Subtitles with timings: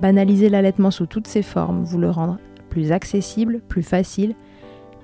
[0.00, 2.38] banaliser l'allaitement sous toutes ses formes, vous le rendre
[2.70, 4.34] plus accessible, plus facile,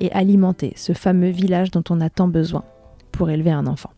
[0.01, 2.65] et alimenter ce fameux village dont on a tant besoin
[3.13, 3.93] pour élever un enfant.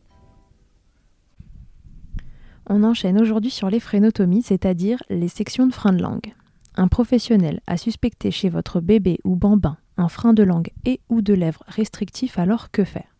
[2.68, 6.34] On enchaîne aujourd'hui sur les frénotomies, c'est-à-dire les sections de frein de langue.
[6.76, 11.22] Un professionnel a suspecté chez votre bébé ou bambin un frein de langue et ou
[11.22, 13.14] de lèvres restrictif, alors que faire?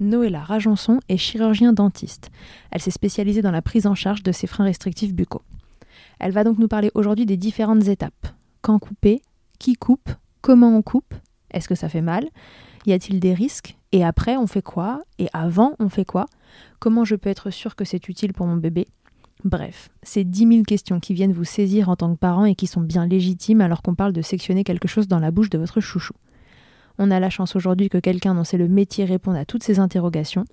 [0.00, 2.30] Noëlla Rajonson est chirurgien dentiste.
[2.70, 5.42] Elle s'est spécialisée dans la prise en charge de ces freins restrictifs buccaux.
[6.20, 8.28] Elle va donc nous parler aujourd'hui des différentes étapes.
[8.60, 9.22] Quand couper
[9.58, 10.10] Qui coupe
[10.42, 11.14] Comment on coupe
[11.50, 12.28] Est-ce que ça fait mal
[12.84, 16.26] Y a-t-il des risques Et après, on fait quoi Et avant, on fait quoi
[16.78, 18.86] Comment je peux être sûr que c'est utile pour mon bébé
[19.44, 22.66] Bref, c'est 10 000 questions qui viennent vous saisir en tant que parent et qui
[22.66, 25.80] sont bien légitimes alors qu'on parle de sectionner quelque chose dans la bouche de votre
[25.80, 26.12] chouchou.
[26.98, 29.78] On a la chance aujourd'hui que quelqu'un dont c'est le métier réponde à toutes ces
[29.78, 30.44] interrogations.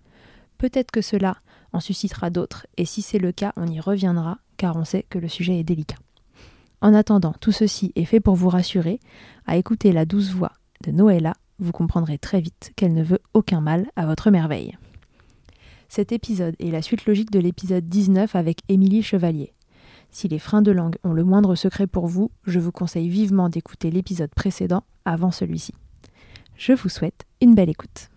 [0.57, 1.35] Peut-être que cela
[1.73, 5.19] en suscitera d'autres, et si c'est le cas, on y reviendra, car on sait que
[5.19, 5.97] le sujet est délicat.
[6.81, 8.99] En attendant, tout ceci est fait pour vous rassurer.
[9.45, 10.53] À écouter la douce voix
[10.83, 14.77] de Noëlla, vous comprendrez très vite qu'elle ne veut aucun mal à votre merveille.
[15.89, 19.53] Cet épisode est la suite logique de l'épisode 19 avec Émilie Chevalier.
[20.11, 23.49] Si les freins de langue ont le moindre secret pour vous, je vous conseille vivement
[23.49, 25.73] d'écouter l'épisode précédent avant celui-ci.
[26.55, 28.09] Je vous souhaite une belle écoute.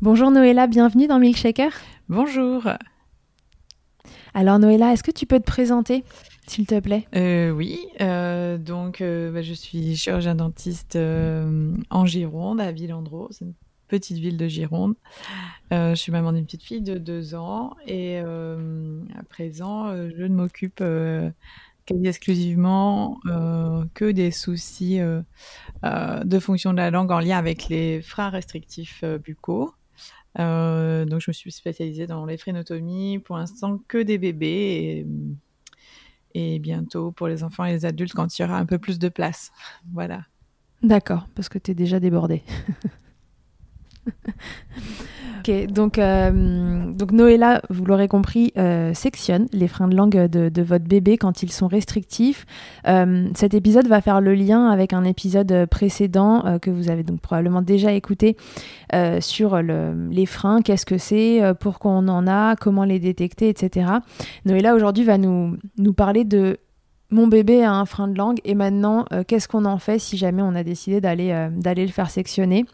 [0.00, 1.72] Bonjour Noëlla, bienvenue dans Milkshaker.
[2.08, 2.62] Bonjour.
[4.38, 6.04] Alors Noëlla, est-ce que tu peux te présenter,
[6.46, 7.08] s'il te plaît?
[7.16, 13.46] Euh, Oui, euh, donc euh, bah, je suis chirurgien dentiste en Gironde, à Villandreau, c'est
[13.46, 13.54] une
[13.88, 14.94] petite ville de Gironde.
[15.72, 20.84] je suis maman d'une petite fille de deux ans et à présent, je ne m'occupe
[21.84, 23.18] quasi exclusivement
[23.94, 25.00] que des soucis
[25.82, 29.74] de fonction de la langue en lien avec les freins restrictifs buccaux.
[30.38, 33.18] Euh, donc, je me suis spécialisée dans les frénotomies.
[33.18, 35.06] Pour l'instant, que des bébés.
[36.34, 38.78] Et, et, bientôt pour les enfants et les adultes quand il y aura un peu
[38.78, 39.52] plus de place.
[39.92, 40.24] Voilà.
[40.82, 42.42] D'accord, parce que tu es déjà débordée.
[45.38, 50.62] Ok, donc, euh, donc Noëlla, vous l'aurez compris, euh, sectionne les freins de langue de,
[50.62, 52.44] votre bébé quand ils sont restrictifs.
[52.86, 57.20] Euh, cet épisode va faire le lien avec un épisode précédent que vous avez donc
[57.20, 58.36] probablement déjà écouté
[59.20, 63.86] sur les freins, qu'est-ce que c'est, pourquoi on en a, comment les détecter, etc.
[64.44, 66.58] Noëlla aujourd'hui va nous, nous parler de
[67.10, 70.42] mon bébé a un frein de langue et maintenant qu'est-ce qu'on en fait si jamais
[70.42, 72.66] on a décidé d'aller d'aller le faire sectionner?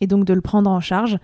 [0.00, 1.18] Et donc de le prendre en charge.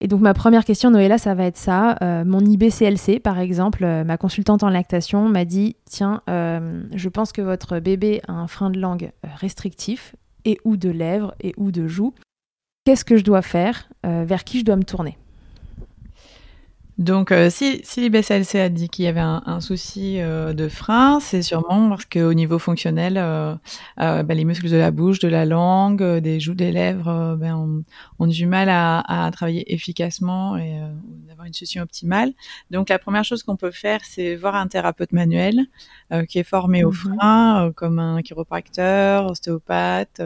[0.00, 1.96] Et donc ma première question, Noëlla, ça va être ça.
[2.02, 7.08] Euh, mon IBCLC, par exemple, euh, ma consultante en lactation m'a dit, tiens, euh, je
[7.10, 10.16] pense que votre bébé a un frein de langue restrictif,
[10.46, 12.14] et ou de lèvres, et ou de joues.
[12.84, 15.18] Qu'est-ce que je dois faire Vers qui je dois me tourner?
[17.00, 21.18] Donc, euh, si, si l'IBCLC a dit qu'il y avait un, souci euh, de frein,
[21.18, 23.54] c'est sûrement parce qu'au niveau fonctionnel, euh,
[23.96, 27.84] ben, les muscles de la bouche, de la langue, des joues, des lèvres, ben,
[28.18, 30.78] ont, du mal à, travailler efficacement et
[31.26, 32.34] d'avoir une solution optimale.
[32.70, 35.58] Donc, la première chose qu'on peut faire, c'est voir un thérapeute manuel
[36.28, 36.94] qui est formé au mhm.
[36.94, 40.20] frein, comme un chiropracteur, ostéopathe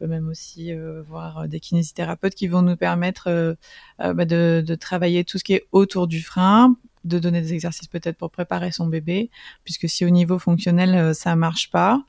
[0.00, 3.54] peut même aussi euh, voir des kinésithérapeutes qui vont nous permettre euh,
[4.00, 7.86] euh, bah, de, travailler tout ce qui est autour du frein, de donner des exercices
[7.86, 9.30] peut-être pour préparer son bébé,
[9.62, 12.02] puisque si au niveau fonctionnel ça marche pas,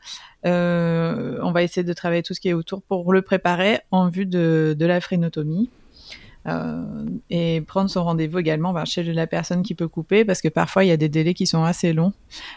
[0.44, 4.26] on va essayer de travailler tout ce qui est autour pour le préparer en vue
[4.26, 5.70] de, de la phrénotomie.
[6.48, 10.48] Euh, et prendre son rendez-vous également ben, chez la personne qui peut couper parce que
[10.48, 12.14] parfois il y a des délais qui sont assez longs.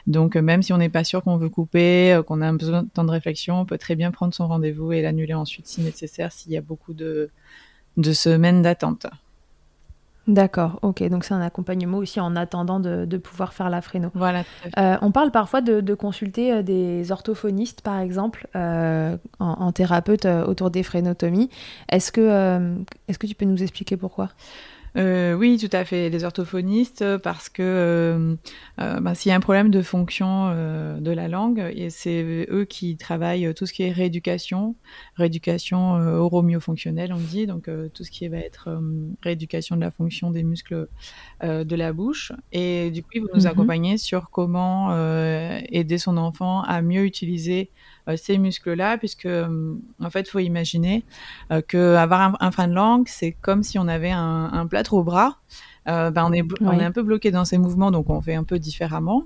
[0.07, 2.55] Donc euh, même si on n'est pas sûr qu'on veut couper, euh, qu'on a un
[2.55, 5.67] besoin de temps de réflexion, on peut très bien prendre son rendez-vous et l'annuler ensuite
[5.67, 7.31] si nécessaire s'il y a beaucoup de,
[7.99, 9.07] de semaines d'attente.
[10.27, 11.03] D'accord, ok.
[11.09, 14.11] Donc c'est un accompagnement aussi en attendant de, pouvoir faire la fréno.
[14.15, 14.45] Voilà.
[14.79, 20.71] Euh, on parle parfois de, consulter euh, des orthophonistes, par exemple, euh, en, thérapeute autour
[20.71, 21.51] des frénotomies.
[21.89, 22.75] Est-ce que,
[23.09, 24.31] est-ce que tu peux nous expliquer pourquoi?
[24.97, 26.09] Euh, oui, tout à fait.
[26.09, 28.37] Les orthophonistes, parce que euh,
[28.81, 32.97] euh, bah, s'il y a un problème de fonction de la langue, c'est eux qui
[32.97, 34.77] travaillent tout ce qui est rééducation,
[35.17, 38.69] rééducation oromyofonctionnelle, on dit, donc tout ce qui va être
[39.23, 40.89] rééducation de la fonction des muscles
[41.43, 42.33] de la bouche.
[42.53, 43.47] Et du coup, ils vont nous mhm.
[43.47, 44.95] accompagner sur comment
[45.71, 50.39] aider son enfant à mieux utiliser euh, ces muscles-là, puisque euh, en fait, il faut
[50.39, 51.05] imaginer
[51.51, 54.95] euh, que avoir un, frein de langue, c'est comme si on avait un, un plâtre
[54.95, 55.39] au bras.
[55.87, 58.45] Ben, on, est, on est un peu bloqué dans ces mouvements, donc on fait un
[58.45, 59.25] peu différemment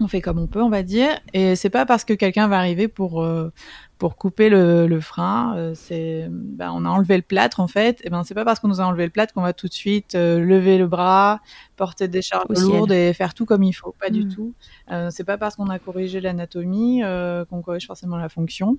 [0.00, 1.10] on fait comme on peut, on va dire.
[1.32, 3.24] Et c'est pas parce que quelqu'un va arriver pour
[4.02, 5.54] pour couper le, frein.
[5.56, 8.00] Euh, c'est, ben, on a enlevé le plâtre en fait.
[8.02, 9.72] Et ben c'est pas parce qu'on nous a enlevé le plâtre qu'on va tout de
[9.72, 11.38] suite euh, lever le bras,
[11.76, 13.94] porter des charges lourdes et faire tout comme il faut.
[14.00, 14.34] Pas du hmm.
[14.34, 14.54] tout.
[14.90, 17.02] Euh, c'est pas parce qu'on a corrigé l'anatomie
[17.48, 18.76] qu'on corrige forcément la fonction.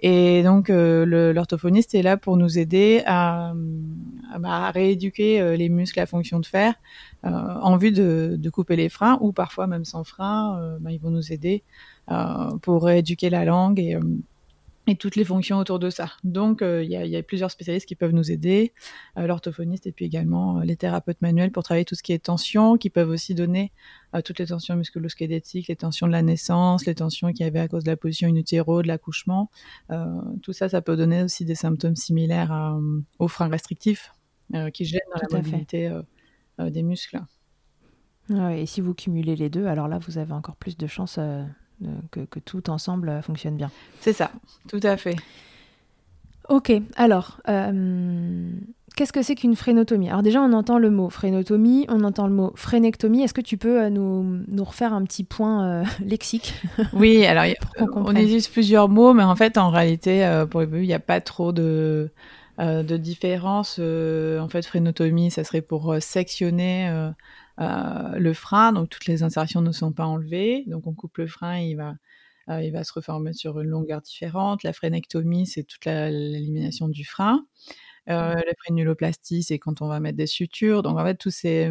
[0.00, 3.54] Et donc l'orthophoniste est là pour nous aider à,
[4.38, 6.74] bah, rééduquer les muscles à fonction de fer
[7.22, 10.76] en vue de, couper les freins ou parfois même sans frein.
[10.80, 11.62] Ben, ils vont nous aider
[12.60, 13.96] pour rééduquer la langue et
[14.86, 16.12] et toutes les fonctions autour de ça.
[16.22, 18.72] Donc, euh, il y, a plusieurs spécialistes qui peuvent nous aider,
[19.18, 22.24] euh, l'orthophoniste et puis également euh, les thérapeutes manuels pour travailler tout ce qui est
[22.24, 23.72] tension, qui peuvent aussi donner
[24.24, 27.68] toutes les tensions musculo-squelettiques, les tensions de la naissance, les tensions qu'il y avait à
[27.68, 29.50] cause de la position in utero, de l'accouchement.
[30.42, 32.78] tout ça, ça peut donner aussi des symptômes similaires
[33.18, 34.12] aux freins restrictifs
[34.72, 36.00] qui gênent dans la mobilité
[36.58, 37.20] des muscles.
[38.30, 41.18] et si vous cumulez les deux, alors là, vous avez encore plus de chances
[41.84, 43.70] euh, que, tout ensemble euh, fonctionne bien.
[44.00, 44.30] C'est ça,
[44.68, 45.16] tout à fait.
[46.48, 48.50] Ok, alors, euh,
[48.94, 52.32] qu'est-ce que c'est qu'une frénotomie Alors déjà, on entend le mot frénotomie, on entend le
[52.32, 53.22] mot frénectomie.
[53.22, 56.54] Est-ce que tu peux nous, nous, refaire un petit point lexique?
[56.94, 57.44] Oui, alors
[57.94, 61.20] on utilise plusieurs mots, mais en fait, en réalité, pour les il n'y a pas
[61.20, 62.10] trop de,
[62.58, 63.78] de différence.
[63.80, 67.10] en fait, frénotomie, ça serait pour sectionner euh,
[67.58, 71.58] le frein, donc toutes les insertions ne sont pas enlevées, donc on coupe le frein,
[71.58, 71.94] il va,
[72.48, 74.62] euh, il va se reformer sur une longueur différente.
[74.62, 77.46] La frénectomie, c'est toute l'élimination du frein.
[78.08, 80.82] Euh, la frénuloplastie, c'est quand on va mettre des sutures.
[80.82, 81.70] Donc en fait, tous ces,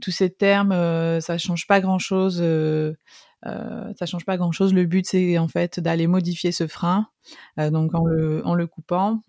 [0.00, 0.72] tous ces termes,
[1.20, 2.42] ça change pas grand-chose.
[3.44, 4.74] ça change pas grand-chose.
[4.74, 7.08] Le but, c'est en fait d'aller modifier ce frein,
[7.58, 9.22] donc en le, en le coupant,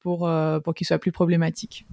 [0.00, 0.30] pour,
[0.64, 1.86] pour qu'il soit plus problématique.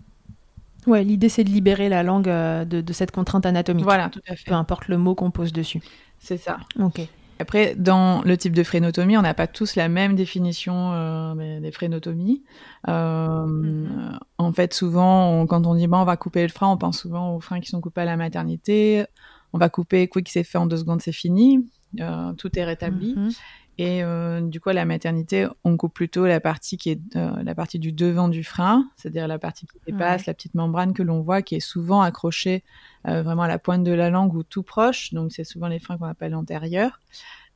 [0.88, 3.84] Ouais, l'idée c'est de libérer la langue euh, de, cette contrainte anatomique.
[3.84, 4.46] Voilà, tout à fait.
[4.46, 5.82] Peu importe le mot qu'on pose dessus.
[6.18, 6.58] C'est ça.
[6.80, 7.02] Ok.
[7.40, 11.72] Après, dans le type de frénotomie, on n'a pas tous la même définition euh, des
[11.72, 12.42] frénotomies.
[12.88, 14.18] Euh, mm-hmm.
[14.40, 17.36] En fait, souvent, quand on dit bon, on va couper le frein, on pense souvent
[17.36, 19.06] aux freins qui sont coupés à la maternité.
[19.54, 21.70] On va couper quick, c'est fait en deux secondes, c'est fini.
[22.38, 23.14] tout est rétabli.
[23.14, 23.38] Mm-hmm.
[23.78, 27.32] Et euh, du coup, à la maternité, on coupe plutôt la partie qui est euh,
[27.44, 31.04] la partie du devant du frein, c'est-à-dire la partie qui dépasse, la petite membrane que
[31.04, 32.64] l'on voit, qui est souvent accrochée
[33.08, 35.14] euh, vraiment à la pointe de la langue ou tout proche.
[35.14, 37.00] Donc, c'est souvent les freins qu'on appelle antérieurs.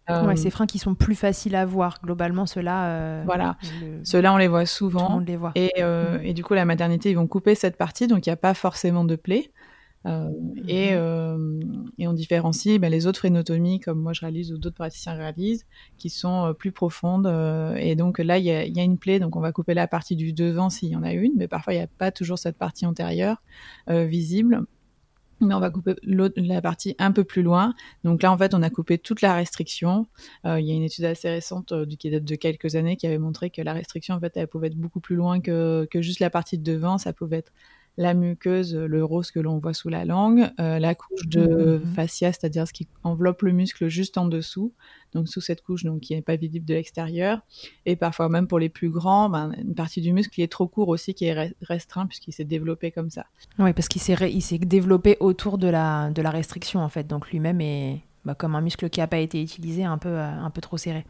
[0.09, 1.99] Ouais, ces freins qui sont plus faciles à voir.
[2.03, 3.23] Globalement, ceux-là.
[3.23, 3.55] voilà.
[4.03, 5.19] Ceux-là, on les voit souvent.
[5.19, 5.53] les voit.
[5.55, 6.19] Et, mm.
[6.23, 8.53] et, du coup, la maternité, ils vont couper cette partie, donc il n'y a pas
[8.53, 9.51] forcément de plaie.
[10.05, 10.29] Euh,
[10.67, 10.97] et, mhm.
[10.97, 11.59] euh,
[11.99, 15.65] et, on différencie ben, les autres frénotomies, comme moi je réalise ou d'autres praticiens réalisent,
[15.97, 17.27] qui sont euh, plus profondes.
[17.77, 19.87] et donc là, il y a, y a, une plaie, donc on va couper la
[19.87, 22.39] partie du devant s'il y en a une, mais parfois il n'y a pas toujours
[22.39, 23.41] cette partie antérieure
[23.87, 24.65] visible
[25.41, 27.73] mais on va couper la partie un peu plus loin.
[28.03, 30.07] Donc là, en fait, on a coupé toute la restriction.
[30.45, 33.07] Euh, il y a une étude assez récente euh, qui date de quelques années qui
[33.07, 36.01] avait montré que la restriction, en fait, elle pouvait être beaucoup plus loin que, que
[36.01, 36.97] juste la partie de devant.
[36.97, 37.51] Ça pouvait être
[37.97, 41.85] la muqueuse, le rose que l'on voit sous la langue, euh, la couche de mmh.
[41.93, 44.73] fascia, c'est-à-dire ce qui enveloppe le muscle juste en dessous,
[45.13, 47.41] donc sous cette couche donc qui n'est pas visible de l'extérieur,
[47.85, 50.67] et parfois même pour les plus grands, ben, une partie du muscle qui est trop
[50.67, 53.25] court aussi, qui est restreint puisqu'il s'est développé comme ça.
[53.59, 57.61] Oui, parce qu'il s'est développé autour de la, de la restriction en fait, donc lui-même
[57.61, 60.61] est bah, comme un muscle qui n'a pas été utilisé, un peu, euh, un peu
[60.61, 61.05] trop serré.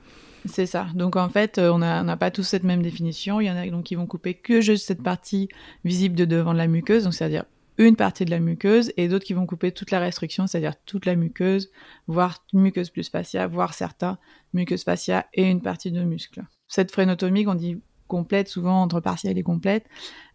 [0.45, 0.87] C'est ça.
[0.95, 3.39] Donc en fait, euh, on n'a pas tous cette même définition.
[3.41, 5.49] Il y en a donc qui vont couper que juste cette partie
[5.85, 7.45] visible de devant de la muqueuse, donc c'est-à-dire
[7.77, 11.05] une partie de la muqueuse, et d'autres qui vont couper toute la restriction, c'est-à-dire toute
[11.05, 11.71] la muqueuse,
[12.07, 14.17] voire muqueuse plus fascia, voire certains
[14.53, 16.43] muqueuse fascia et une partie de muscle.
[16.67, 19.85] Cette frénotomie qu'on dit complète, souvent entre partielle et complète,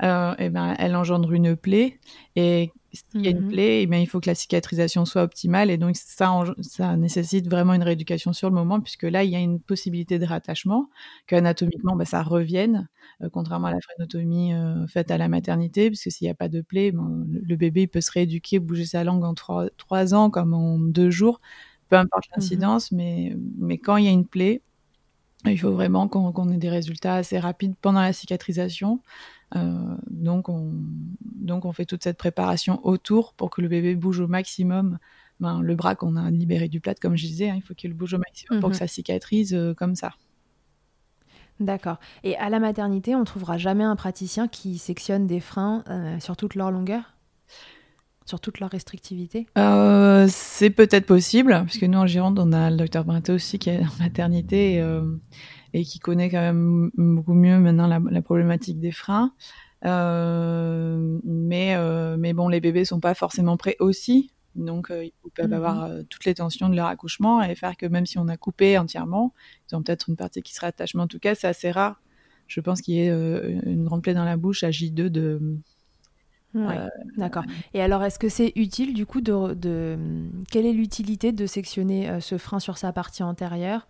[0.02, 1.98] euh, et ben, elle engendre une plaie.
[2.36, 3.48] Et s'il y a une Mhm.
[3.50, 5.70] plaie, et ben, il faut que la cicatrisation soit optimale.
[5.70, 9.36] Et donc, ça, ça nécessite vraiment une rééducation sur le moment, puisque là, il y
[9.36, 10.88] a une possibilité de rattachement,
[11.26, 12.88] qu'anatomiquement, ben, ça revienne,
[13.22, 16.48] euh, contrairement à la frénotomie euh, faite à la maternité, puisque s'il n'y a pas
[16.48, 20.14] de plaie, ben, le, bébé il peut se rééduquer, bouger sa langue en trois, trois
[20.14, 21.40] ans, comme en deux jours,
[21.90, 24.62] peu importe l'incidence, mais, mais quand il y a une plaie,
[25.44, 29.00] il faut vraiment qu'on ait des résultats assez rapides pendant la cicatrisation.
[29.54, 30.72] Euh, donc, on,
[31.22, 34.98] donc, on fait toute cette préparation autour pour que le bébé bouge au maximum.
[35.40, 37.92] Ben, le bras qu'on a libéré du plâtre, comme je disais, hein, il faut qu'il
[37.94, 38.72] bouge au maximum pour Mhm.
[38.72, 40.14] que ça cicatrise euh, comme ça.
[41.60, 41.98] D'accord.
[42.22, 46.36] Et à la maternité, on trouvera jamais un praticien qui sectionne des freins euh, sur
[46.36, 47.15] toute leur longueur?
[48.26, 49.46] Sur toute leur restrictivité?
[49.56, 53.58] Euh, c'est peut-être possible, parce que nous en Gironde, on a le docteur Brinté aussi
[53.60, 55.16] qui est en maternité et, euh,
[55.72, 59.32] et qui connaît quand même beaucoup mieux maintenant la, la problématique des freins.
[59.84, 61.76] Euh, mais,
[62.18, 64.32] mais bon, les bébés sont pas forcément prêts aussi.
[64.56, 65.52] Donc, ils peuvent Mhm.
[65.52, 68.76] avoir toutes les tensions de leur accouchement et faire que même si on a coupé
[68.78, 69.34] entièrement,
[69.70, 70.94] ils ont peut-être une partie qui se rattache.
[70.94, 72.00] Mais en tout cas, c'est assez rare.
[72.48, 73.08] Je pense qu'il y ait
[73.66, 75.58] une grande plaie dans la bouche à J2 de,
[76.54, 76.88] Ouais, Euh,
[77.18, 77.44] d'accord.
[77.74, 79.98] Et alors, est-ce que c'est utile, du coup, de, de-
[80.50, 83.86] quelle est l'utilité de sectionner euh, ce frein sur sa partie antérieure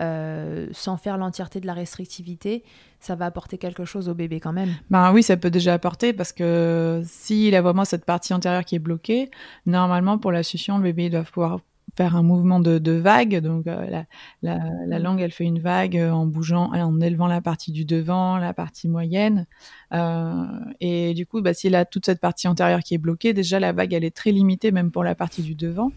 [0.00, 2.64] euh, sans faire l'entièreté de la restrictivité?
[3.00, 4.70] Ça va apporter quelque chose au bébé quand même.
[4.90, 8.74] Ben oui, ça peut déjà apporter parce que s'il a vraiment cette partie antérieure qui
[8.74, 9.30] est bloquée,
[9.66, 11.60] normalement pour la succion, le bébé doit pouvoir
[11.98, 13.40] faire un mouvement de, de vague.
[13.40, 14.04] Donc euh, la,
[14.42, 17.84] la, la langue, elle fait une vague euh, en bougeant, en élevant la partie du
[17.84, 19.46] devant, la partie moyenne.
[19.92, 20.44] Euh,
[20.80, 23.72] et du coup, bah, s'il a toute cette partie antérieure qui est bloquée, déjà la
[23.72, 25.90] vague, elle est très limitée même pour la partie du devant.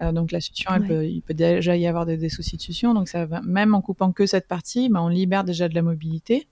[0.00, 0.88] Euh, donc la succion, elle Ouais.
[0.88, 2.94] peut, il peut déjà y avoir des, des soucis de succion.
[2.94, 5.82] Donc ça va, même en coupant que cette partie, bah, on libère déjà de la
[5.82, 6.48] mobilité.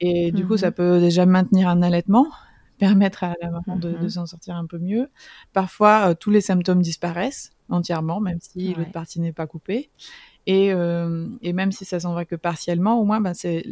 [0.00, 2.28] Et du coup, ça peut déjà maintenir un allaitement,
[2.78, 5.08] permettre à la maman de, de s'en sortir un peu mieux.
[5.52, 8.74] Parfois, euh, tous les symptômes disparaissent entièrement, même si Ouais.
[8.76, 9.90] l'autre partie n'est pas coupée.
[10.46, 13.64] Et, euh, et même si ça s'en va que partiellement, au moins, ben, c'est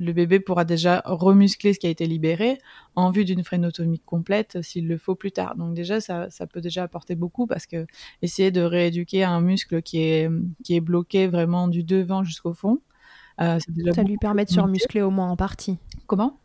[0.00, 2.58] le bébé pourra déjà remuscler ce qui a été libéré
[2.94, 5.56] en vue d'une frénotomie complète s'il le faut plus tard.
[5.56, 7.84] Donc déjà, ça, ça peut déjà apporter beaucoup parce que
[8.22, 10.30] essayer de rééduquer un muscle qui est,
[10.62, 12.78] qui est bloqué vraiment du devant jusqu'au fond,
[13.40, 14.66] euh, déjà Ça lui permet de se limité.
[14.68, 15.78] remuscler au moins en partie.
[16.06, 16.38] Comment?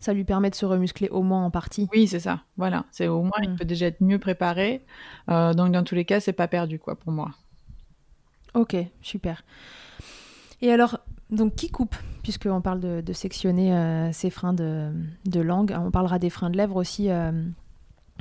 [0.00, 1.88] Ça lui permet de se remuscler au moins en partie.
[1.92, 2.42] Oui, c'est ça.
[2.56, 3.56] Voilà, c'est au moins il Mm.
[3.56, 4.84] peut déjà être mieux préparé.
[5.28, 7.30] Euh, donc dans tous les cas, c'est pas perdu quoi pour moi.
[8.54, 9.42] Ok, super.
[10.62, 10.98] Et alors,
[11.30, 11.96] donc qui coupe?
[12.22, 14.92] Puisqu'on parle de, de sectionner euh, ces freins de,
[15.24, 17.32] de langue, on parlera des freins de lèvres aussi euh,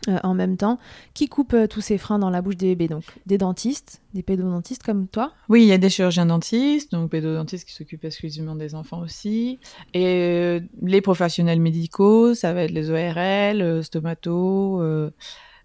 [0.08, 0.80] euh, en même temps.
[1.14, 4.24] Qui coupe euh, tous ces freins dans la bouche des bébés Donc des dentistes, des
[4.24, 8.56] pédodontistes comme toi Oui, il y a des chirurgiens dentistes, donc pédodontistes qui s'occupent exclusivement
[8.56, 9.60] des enfants aussi,
[9.94, 15.12] et euh, les professionnels médicaux, ça va être les ORL, stomato, euh,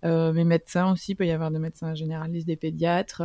[0.05, 3.23] mes médecins aussi, il peut y avoir des médecins généralistes, des pédiatres,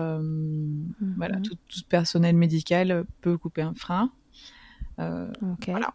[1.17, 1.41] voilà, Mhm.
[1.41, 4.11] tout, tout personnel médical peut couper un frein.
[4.97, 5.93] Voilà.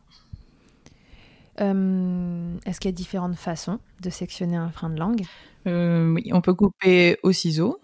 [1.63, 5.23] Euh, Est-ce qu'il y a différentes façons de sectionner un frein de langue?
[5.67, 7.81] Euh, oui, on peut couper au ciseau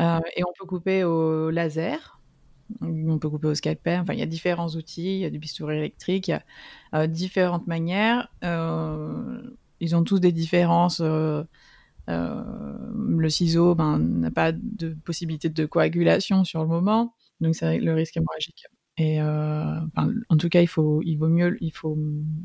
[0.00, 2.20] euh, et on peut couper au laser.
[2.80, 4.00] On peut couper au scalpel.
[4.00, 5.14] Enfin, il y a différents outils.
[5.16, 6.28] Il y a du bistouri électrique.
[6.28, 6.38] Il y
[6.92, 8.28] a différentes manières.
[8.42, 11.00] Ils ont tous des différences.
[11.00, 11.46] le
[13.28, 18.16] ciseau ben, n'a pas de possibilité de coagulation sur le moment, donc c'est le risque
[18.16, 18.66] hémorragique.
[19.02, 21.96] Et euh, enfin, en tout cas, il faut, il vaut mieux, il faut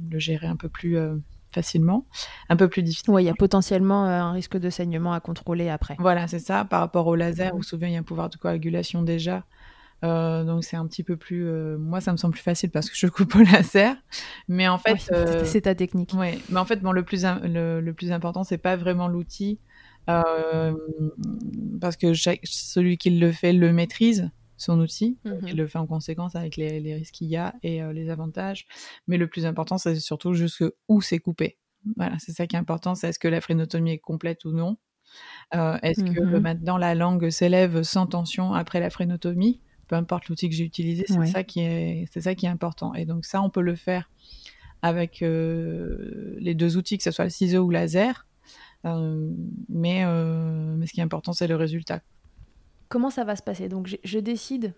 [0.09, 1.15] le gérer un peu plus euh,
[1.51, 2.05] facilement,
[2.50, 3.09] un peu plus difficile.
[3.13, 5.95] Oui, il y a potentiellement euh, un risque de saignement à contrôler après.
[6.00, 6.63] Voilà, c'est ça.
[6.63, 7.59] Par rapport au laser, Mhm.
[7.59, 9.43] où souvent il y a un pouvoir de coagulation déjà.
[10.03, 11.45] Euh, donc c'est un petit peu plus.
[11.47, 13.95] euh, moi, ça me semble plus facile parce que je coupe au laser.
[14.47, 16.13] Mais en fait, Oui, euh, c'est ta technique.
[16.13, 16.38] ouais.
[16.50, 19.59] Mais en fait, bon, le plus le, le plus important, c'est pas vraiment l'outil,
[21.81, 25.17] parce que chaque, celui qui le fait le maîtrise son outil.
[25.25, 25.39] Mhm.
[25.47, 28.09] Il le fait en conséquence avec les, les risques qu'il y a et euh, les
[28.09, 28.65] avantages.
[29.07, 31.57] Mais le plus important, c'est surtout jusque où c'est coupé.
[31.97, 32.95] Voilà, c'est ça qui est important.
[32.95, 34.77] C'est est-ce que la frénotomie est complète ou non
[35.53, 36.39] Euh, Est-ce que Mhm.
[36.39, 41.05] maintenant la langue s'élève sans tension après la frénotomie Peu importe l'outil que j'ai utilisé,
[41.07, 41.25] c'est Ouais.
[41.27, 42.95] ça qui est, c'est ça qui est important.
[42.95, 44.09] Et donc ça, on peut le faire
[44.81, 48.27] avec euh, les deux outils, que ce soit le ciseau ou laser.
[48.85, 49.31] Euh,
[49.69, 52.01] mais, euh, mais ce qui est important, c'est le résultat.
[52.89, 54.74] Comment ça va se passer Donc, je décide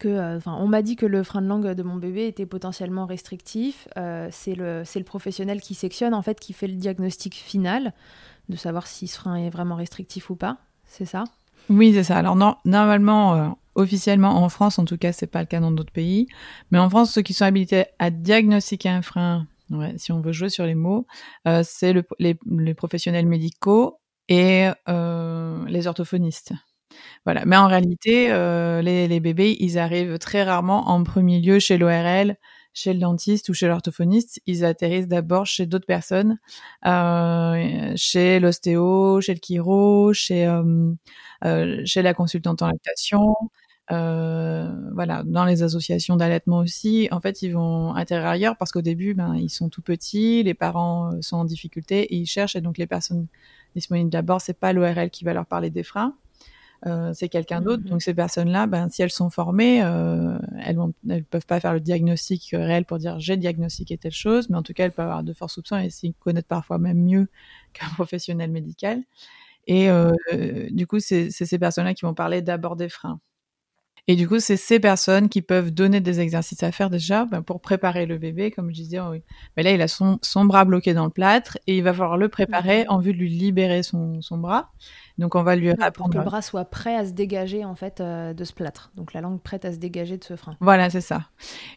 [0.00, 2.46] que, euh, enfin, on m'a dit que le frein de langue de mon bébé était
[2.46, 3.86] potentiellement restrictif.
[3.96, 7.92] Euh, c'est le, le professionnel qui sectionne, en fait, qui fait le diagnostic final
[8.48, 10.56] de savoir si ce frein est vraiment restrictif ou pas.
[10.86, 11.22] C'est ça
[11.68, 12.16] Oui, c'est ça.
[12.16, 15.92] Alors normalement, euh, officiellement en France, en tout cas, c'est pas le cas dans d'autres
[15.92, 16.26] pays.
[16.72, 19.46] Mais en France, ceux qui sont habilités à diagnostiquer un frein,
[19.96, 21.06] si on veut jouer sur les mots,
[21.62, 26.54] c'est le, les, professionnels médicaux et les orthophonistes.
[27.24, 27.44] Voilà.
[27.46, 31.78] Mais en réalité, euh, les, les, bébés, ils arrivent très rarement en premier lieu chez
[31.78, 32.36] l'ORL,
[32.72, 34.40] chez le dentiste ou chez l'orthophoniste.
[34.46, 36.38] Ils atterrissent d'abord chez d'autres personnes,
[36.86, 40.92] euh, chez l'ostéo, chez le chiro, chez euh,
[41.44, 43.34] euh chez la consultante en lactation.
[43.92, 48.82] Euh, voilà, dans les associations d'allaitement aussi, en fait, ils vont atterrir ailleurs parce qu'au
[48.82, 52.54] début, ben, ils sont tout petits, les parents euh, sont en difficulté et ils cherchent.
[52.54, 53.26] Et donc, les personnes
[53.74, 56.14] disponibles d'abord, c'est pas l'ORL qui va leur parler des freins.
[56.86, 57.82] Euh, c'est quelqu'un d'autre.
[57.84, 57.90] Mhm.
[57.90, 61.80] Donc ces personnes-là, ben, si elles sont formées, euh, elles ne peuvent pas faire le
[61.80, 65.22] diagnostic réel pour dire j'ai diagnostiqué telle chose, mais en tout cas, elles peuvent avoir
[65.22, 67.28] de forts soupçons et s'y connaître parfois même mieux
[67.74, 69.02] qu'un professionnel médical.
[69.66, 70.12] Et euh,
[70.70, 73.20] du coup, c'est ces personnes-là qui vont parler d'abord des freins.
[74.08, 77.42] Et du coup, c'est ces personnes qui peuvent donner des exercices à faire déjà ben,
[77.42, 79.00] pour préparer le bébé, comme je disais.
[79.00, 79.22] Oui.
[79.56, 82.16] Mais là, il a son, son, bras bloqué dans le plâtre et il va falloir
[82.16, 82.90] le préparer mhm.
[82.90, 84.72] en vue de lui libérer son, son bras.
[85.18, 85.92] Donc, on va lui apprendre.
[85.92, 88.90] Pour que le bras soit prêt à se dégager en fait euh, de ce plâtre.
[88.96, 90.56] Donc, la langue prête à se dégager de ce frein.
[90.60, 91.22] Voilà, c'est ça.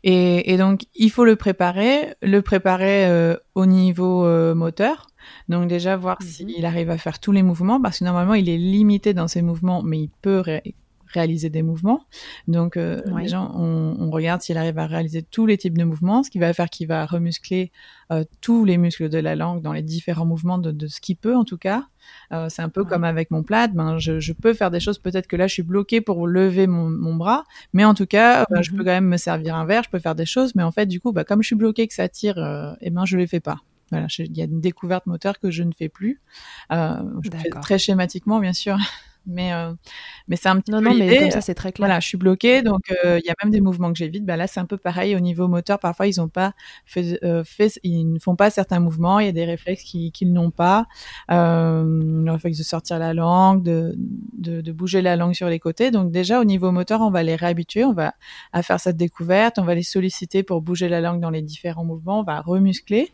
[0.03, 5.07] Et, et, donc, il faut le préparer, le préparer euh, au niveau euh, moteur.
[5.47, 6.27] Donc déjà voir mhm.
[6.27, 9.41] s'il arrive à faire tous les mouvements, parce que normalement il est limité dans ses
[9.41, 10.43] mouvements, mais il peut
[11.13, 12.05] réaliser des mouvements.
[12.47, 15.83] Donc, euh, les gens, on, on regarde s'il arrive à réaliser tous les types de
[15.83, 17.71] mouvements, ce qui va faire qu'il va remuscler
[18.11, 21.15] euh, tous les muscles de la langue dans les différents mouvements de, de ce qu'il
[21.15, 21.85] peut, en tout cas.
[22.31, 23.67] Euh, c'est un peu comme avec mon plat.
[23.67, 24.97] Ben, je, je, peux faire des choses.
[24.97, 27.43] Peut-être que là, je suis bloquée pour lever mon, mon bras,
[27.73, 28.85] mais en tout cas, euh, je peux mhm.
[28.85, 29.83] quand même me servir un verre.
[29.83, 31.87] Je peux faire des choses, mais en fait, du coup, bah, comme je suis bloquée,
[31.87, 33.59] que ça tire, euh, eh ben, je les fais pas.
[33.91, 36.19] Voilà, il y a une découverte moteur que je ne fais plus.
[36.71, 38.77] Euh, je fais très schématiquement, bien sûr.
[39.25, 39.73] mais euh,
[40.27, 41.87] mais c'est un petit non, peu non mais comme ça c'est très clair.
[41.87, 44.25] Voilà je suis bloquée donc euh, il y a même des mouvements que j'évite.
[44.25, 45.79] Bah là c'est un peu pareil au niveau moteur.
[45.79, 46.53] Parfois ils ont pas
[46.85, 49.19] fait, euh, fait ils ne font pas certains mouvements.
[49.19, 50.85] Il y a des réflexes qu'ils n'ont pas.
[51.31, 53.95] Euh, le réflexe de sortir la langue de,
[54.37, 55.91] de, de bouger la langue sur les côtés.
[55.91, 57.85] Donc déjà au niveau moteur on va les réhabituer.
[57.85, 58.13] On va
[58.51, 59.59] à faire cette découverte.
[59.59, 62.19] On va les solliciter pour bouger la langue dans les différents mouvements.
[62.19, 63.11] On va remuscler.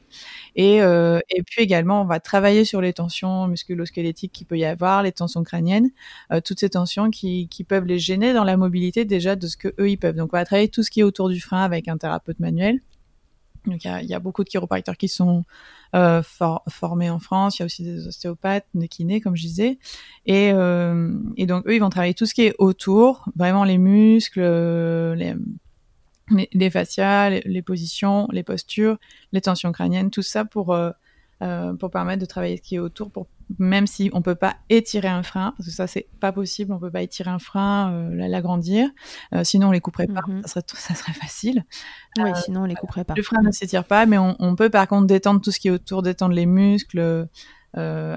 [0.56, 4.66] Et euh, et puis également on va travailler sur les tensions musculo-squelettiques qu'il peut y
[4.66, 5.90] avoir les tensions crâniennes
[6.32, 9.70] euh, toutes ces tensions qui, peuvent les gêner dans la mobilité déjà de ce que
[9.80, 10.16] eux ils peuvent.
[10.16, 12.80] Donc on va travailler tout ce qui est autour du frein avec un thérapeute manuel.
[13.66, 15.44] Donc il y a, beaucoup de chiropracteurs qui sont
[15.94, 17.60] euh, for formés en France.
[17.60, 19.78] Il y a aussi des ostéopathes, des kinés, comme je disais.
[20.26, 23.78] Et, euh, et donc eux, ils vont travailler tout ce qui est autour, vraiment les
[23.78, 24.42] muscles,
[25.16, 25.36] les,
[26.32, 26.72] les,
[27.46, 28.98] les positions, les postures,
[29.34, 30.74] les tensions crâniennes, tout ça pour
[31.42, 33.28] euh, pour permettre de travailler ce qui est autour, pour
[33.60, 36.80] même si on peut pas étirer un frein, parce que ça c'est pas possible, on
[36.80, 38.90] peut pas étirer un frein, euh, l'agrandir,
[39.34, 40.48] euh, sinon on les couperait pas, mm -hmm.
[40.48, 41.64] ça, serait, ça serait facile.
[42.18, 43.14] Oui, sinon on les couperait pas.
[43.16, 45.70] Le frein ne s'étire pas, mais on, on, peut par contre détendre tout ce qui
[45.70, 47.28] est autour, détendre les muscles,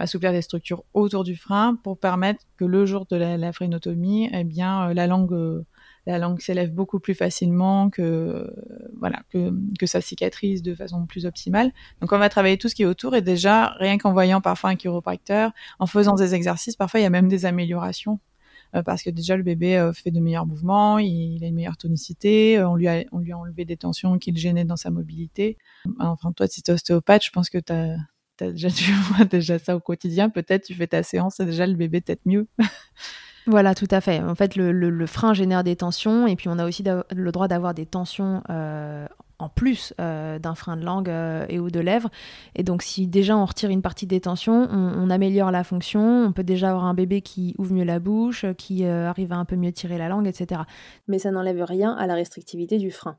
[0.05, 4.31] assouplir des structures autour du frein pour permettre que le jour de la, la phrénotomie,
[4.33, 5.65] eh bien la langue
[6.07, 8.53] la langue s'élève beaucoup plus facilement, que
[8.99, 11.73] voilà, que, que ça cicatrise de façon plus optimale.
[12.01, 14.71] Donc on va travailler tout ce qui est autour et déjà rien qu'en voyant parfois
[14.71, 18.19] un chiropracteur, en faisant des exercices, parfois il y a même des améliorations
[18.75, 21.55] euh, parce que déjà le bébé euh, fait de meilleurs mouvements, il, il a une
[21.55, 24.65] meilleure tonicité, euh, on lui a on lui a enlevé des tensions qui le gênaient
[24.65, 25.59] dans sa mobilité.
[25.99, 27.97] Enfin toi si tu es ostéopathe, je pense que tu as
[28.41, 31.75] déjà tu vois déjà ça au quotidien, peut-être tu fais ta séance et déjà le
[31.75, 32.49] bébé peut-être mieux.
[33.47, 34.21] Voilà, tout à fait.
[34.21, 37.49] En fait, le, le, frein génère des tensions et puis on a aussi le droit
[37.49, 39.07] d'avoir des tensions euh,
[39.41, 42.09] en plus euh, d'un frein de langue euh, et ou de lèvres.
[42.55, 46.25] Et donc, si déjà on retire une partie des tensions, on, on, améliore la fonction.
[46.25, 49.45] On peut déjà avoir un bébé qui ouvre mieux la bouche, qui arrive à un
[49.45, 50.63] peu mieux tirer la langue, etc.
[51.09, 53.17] Mais ça n'enlève rien à la restrictivité du frein.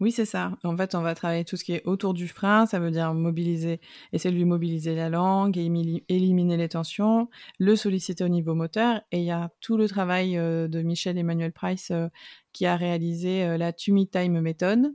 [0.00, 0.52] Oui, c'est ça.
[0.64, 2.66] En fait, on va travailler tout ce qui est autour du frein.
[2.66, 3.80] Ça veut dire mobiliser,
[4.12, 7.28] essayer de lui mobiliser la langue, éliminer les tensions,
[7.60, 9.00] le solliciter au niveau moteur.
[9.12, 12.08] Et il y a tout le travail euh, de Michel Emmanuel Price euh,
[12.52, 14.94] qui a réalisé euh, la Tummy Time Method.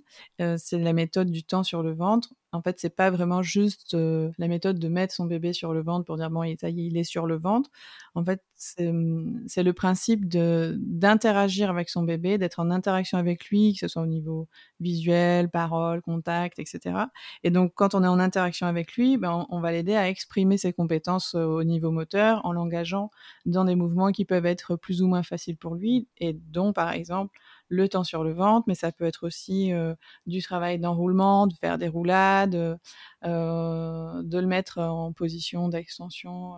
[0.58, 4.32] c'est la méthode du temps sur le ventre en fait, c'est pas vraiment juste euh,
[4.40, 7.28] la méthode de mettre son bébé sur le ventre pour dire bon, il est sur
[7.28, 7.70] le ventre.
[8.16, 13.80] En fait, c'est le principe d'interagir avec son bébé, d'être en interaction avec lui, que
[13.80, 14.48] ce soit au niveau
[14.80, 17.08] visuel, parole, contact, etc.
[17.44, 20.10] Et donc, quand on est en interaction avec lui, ben, on, on va l'aider à
[20.10, 23.12] exprimer ses compétences euh, au niveau moteur en l'engageant
[23.46, 26.92] dans des mouvements qui peuvent être plus ou moins faciles pour lui, et dont, par
[26.92, 27.38] exemple,
[27.70, 31.54] le temps sur le ventre, mais ça peut être aussi euh, du travail d'enroulement, de
[31.54, 32.56] faire des roulades,
[33.26, 36.56] euh, de le mettre en position d'extension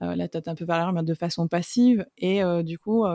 [0.00, 2.04] la tête un peu vers l'arrière, de façon passive.
[2.18, 3.06] Et du coup,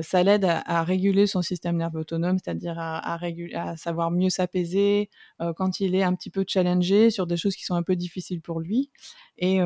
[0.00, 3.18] ça l'aide à, réguler son système nerveux autonome, c'est-à-dire à, à,
[3.54, 5.10] à, savoir mieux s'apaiser
[5.56, 8.40] quand il est un petit peu challengé sur des choses qui sont un peu difficiles
[8.40, 8.90] pour lui.
[9.38, 9.60] Et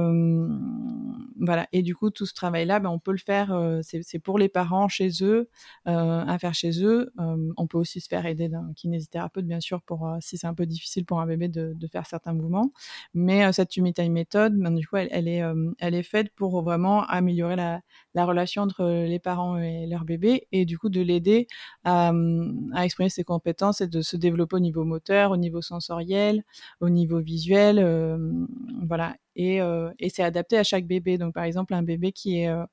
[1.39, 1.67] voilà.
[1.73, 3.81] Et du coup, tout ce travail-là, ben, on peut le faire.
[3.83, 5.49] c'est pour les parents chez eux,
[5.85, 7.13] à faire chez eux.
[7.57, 10.67] on peut aussi se faire aider d'un kinésithérapeute, bien sûr, pour si c'est un peu
[10.67, 12.73] difficile pour un bébé de, faire certains mouvements.
[13.15, 15.43] Mais cette Tumitai méthode, ben, du coup, elle, est,
[15.79, 17.81] elle est faite pour vraiment améliorer la,
[18.15, 21.47] la, relation entre les parents et leur bébé, et du coup de l'aider
[21.85, 22.13] à
[22.85, 26.45] exprimer ses compétences et de se développer au niveau moteur, au niveau sensoriel,
[26.81, 27.81] au niveau visuel,
[28.87, 31.19] voilà et, euh, et c'est adapté à chaque bébé.
[31.19, 32.65] Donc par exemple un bébé qui est euh,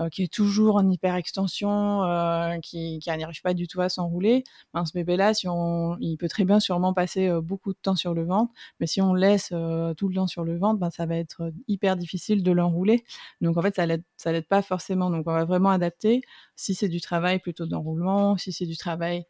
[0.00, 3.88] euh qui est toujours en hyperextension, euh, qui, qui n'y arrive pas du tout à
[3.88, 4.44] s'enrouler,
[4.74, 8.14] ben, ce bébé-là, si on, il peut très bien sûrement passer beaucoup de temps sur
[8.14, 11.16] le ventre, mais si on laisse tout le temps sur le ventre, ben, ça va
[11.16, 13.04] être hyper difficile de l'enrouler.
[13.40, 15.10] Donc en fait ça l'aide ça l'aide pas forcément.
[15.10, 16.22] Donc on va vraiment adapter.
[16.56, 19.24] Si c'est du travail plutôt d'enroulement, si c'est du travail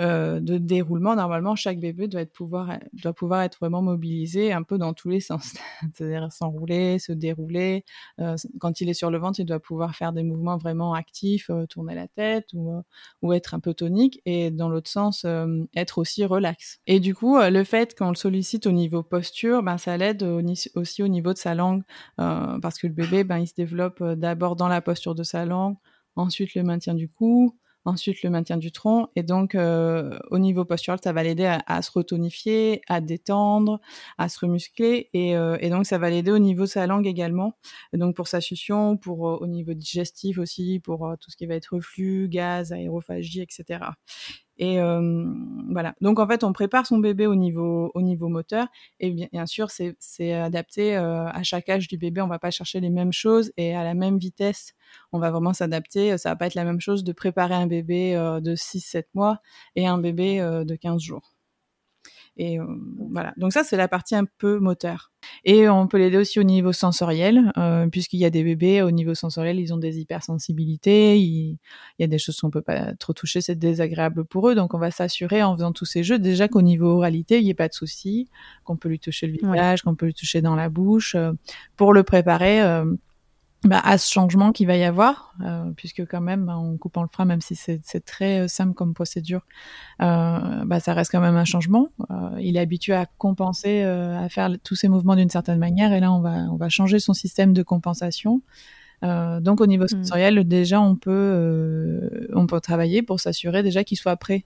[0.00, 4.62] euh, de déroulement, normalement, chaque bébé doit, être pouvoir, doit pouvoir être vraiment mobilisé un
[4.62, 5.54] peu dans tous les sens.
[5.94, 7.84] C'est-à-dire s'enrouler, se dérouler.
[8.20, 11.48] Euh, quand il est sur le ventre, il doit pouvoir faire des mouvements vraiment actifs,
[11.50, 12.82] euh, tourner la tête ou,
[13.22, 14.20] ou être un peu tonique.
[14.26, 15.26] Et dans l'autre sens,
[15.74, 16.80] être aussi relax.
[16.86, 20.22] Et du coup, le fait qu'on le sollicite au niveau posture, ben, ça l'aide
[20.74, 21.82] aussi au niveau de sa langue.
[22.16, 25.76] parce que le bébé, ben, il se développe d'abord dans la posture de sa langue,
[26.16, 27.56] ensuite le maintien du cou,
[27.86, 29.08] ensuite le maintien du tronc.
[29.16, 33.80] Et donc, euh, au niveau postural, ça va l'aider à, se retonifier, à détendre,
[34.18, 35.08] à se remuscler.
[35.14, 37.56] Et, euh, et donc, ça va l'aider au niveau de sa langue également.
[37.92, 41.54] donc, pour sa succion, pour euh, au niveau digestif aussi, pour tout ce qui va
[41.54, 43.78] être reflux, gaz, aérophagie, etc.
[44.58, 45.24] Et euh,
[45.70, 45.94] voilà.
[46.00, 48.68] Donc en fait, on prépare son bébé au niveau au niveau moteur.
[49.00, 52.22] Et bien, sûr, c'est adapté euh, à chaque âge du bébé.
[52.22, 54.72] On va pas chercher les mêmes choses et à la même vitesse.
[55.12, 56.16] On va vraiment s'adapter.
[56.18, 59.38] Ça va pas être la même chose de préparer un bébé euh, de 6-7 mois
[59.74, 61.36] et un bébé de 15 jours.
[62.38, 62.64] Et euh,
[63.10, 63.32] voilà.
[63.38, 65.10] Donc ça, c'est la partie un peu moteur.
[65.44, 68.90] Et on peut l'aider aussi au niveau sensoriel, euh, puisqu'il y a des bébés au
[68.90, 71.58] niveau sensoriel, ils ont des hypersensibilités, il,
[71.98, 74.54] y a des choses qu'on peut pas trop toucher, c'est désagréable pour eux.
[74.54, 77.50] Donc on va s'assurer en faisant tous ces jeux déjà qu'au niveau oralité, il n'y
[77.50, 78.28] ait pas de souci,
[78.64, 81.32] qu'on peut lui toucher le visage, qu'on peut lui toucher dans la bouche, euh,
[81.76, 82.60] pour le préparer
[83.66, 87.02] bah, à ce changement qu'il va y avoir, euh, puisque quand même, bah, en coupant
[87.02, 89.42] le frein, même si c'est très euh, simple comme procédure,
[90.02, 91.88] euh, bah, ça reste quand même un changement.
[92.10, 96.00] Euh, il est habitué à compenser, à faire tous ces mouvements d'une certaine manière, et
[96.00, 98.42] là, on va, on va changer son système de compensation.
[99.02, 99.88] donc, au niveau mmh.
[99.88, 104.44] sensoriel, déjà, on peut, on peut travailler pour s'assurer déjà qu'il soit prêt.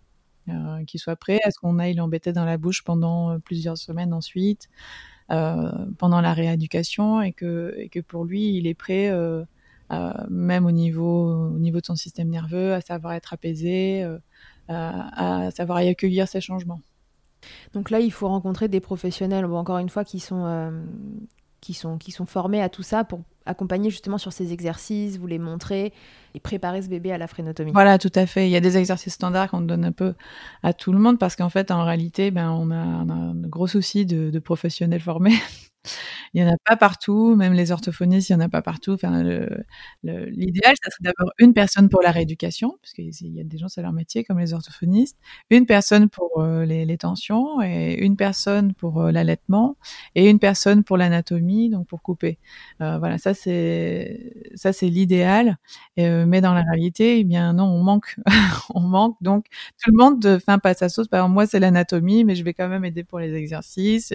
[0.86, 4.68] qu'il soit prêt à ce qu'on aille l'embêter dans la bouche pendant plusieurs semaines ensuite,
[5.98, 9.44] pendant la rééducation et que, pour lui, il est prêt, euh,
[10.28, 14.18] même au niveau, au niveau de son système nerveux, à savoir être apaisé, euh,
[14.68, 16.80] à savoir y accueillir ces changements.
[17.72, 20.44] Donc là, il faut rencontrer des professionnels, encore une fois, qui sont,
[21.60, 25.26] qui sont, qui sont formés à tout ça pour accompagner justement sur ces exercices, vous
[25.26, 25.92] les montrer
[26.34, 27.72] et préparer ce bébé à la frénotomie.
[27.72, 28.46] Voilà, tout à fait.
[28.46, 30.14] Il y a des exercices standards qu'on donne un peu
[30.62, 34.06] à tout le monde parce qu'en fait, en réalité, ben, on, a, un gros souci
[34.06, 35.34] de professionnels formés.
[36.34, 38.92] Il n'y en a pas partout, même les orthophonistes, il n'y en a pas partout.
[38.92, 39.22] Enfin,
[40.02, 43.68] l'idéal, ça serait d'avoir une personne pour la rééducation, parce qu'il y a des gens,
[43.68, 45.16] c'est leur métier, comme les orthophonistes,
[45.50, 49.76] une personne pour euh, les, tensions, et une personne pour euh, l'allaitement,
[50.14, 52.38] et une personne pour l'anatomie, donc pour couper.
[52.80, 55.56] Euh, voilà, ça c'est ça c'est l'idéal.
[55.96, 58.16] mais dans la réalité, eh bien non, on manque,
[58.74, 59.16] on manque.
[59.20, 59.46] Donc
[59.82, 61.08] tout le monde un passe à sauce.
[61.08, 64.12] Par moi c'est l'anatomie, mais je vais quand même aider pour les exercices.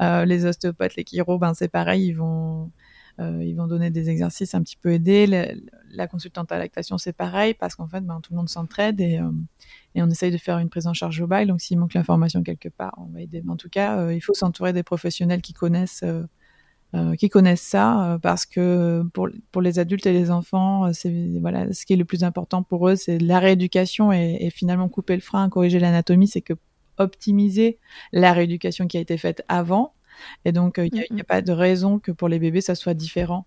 [0.00, 2.70] les ostéopathes, les chiro ben c'est pareil, ils vont
[3.18, 5.26] euh, ils vont donner des exercices un petit peu aidés.
[5.90, 9.18] La, consultante à lactation, c'est pareil, parce qu'en fait, ben, tout le monde s'entraide et,
[9.18, 9.30] euh,
[9.94, 11.46] et, on essaye de faire une prise en charge globale.
[11.46, 13.42] Donc, s'il manque l'information quelque part, on va aider.
[13.44, 16.04] Mais en tout cas, euh, il faut s'entourer des professionnels qui connaissent,
[17.18, 21.84] qui connaissent ça, parce que pour, pour les adultes et les enfants, c'est voilà, ce
[21.84, 25.20] qui est le plus important pour eux, c'est la rééducation et, et finalement couper le
[25.20, 26.54] frein, corriger l'anatomie, c'est que
[26.96, 27.78] optimiser
[28.12, 29.95] la rééducation qui a été faite avant
[30.44, 33.46] et donc, il n'y a, pas de raison que pour les bébés, ça soit différent.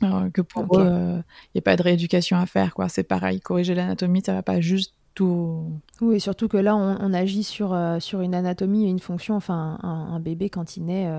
[0.00, 2.74] que pour eux, il n'y a pas de rééducation à faire.
[2.74, 2.88] quoi.
[2.88, 5.72] C'est pareil, corriger l'anatomie, ça va pas juste tout...
[6.00, 9.34] Oui, surtout que là, on, agit sur, sur une anatomie et une fonction.
[9.34, 11.10] Enfin, un, bébé, quand il naît,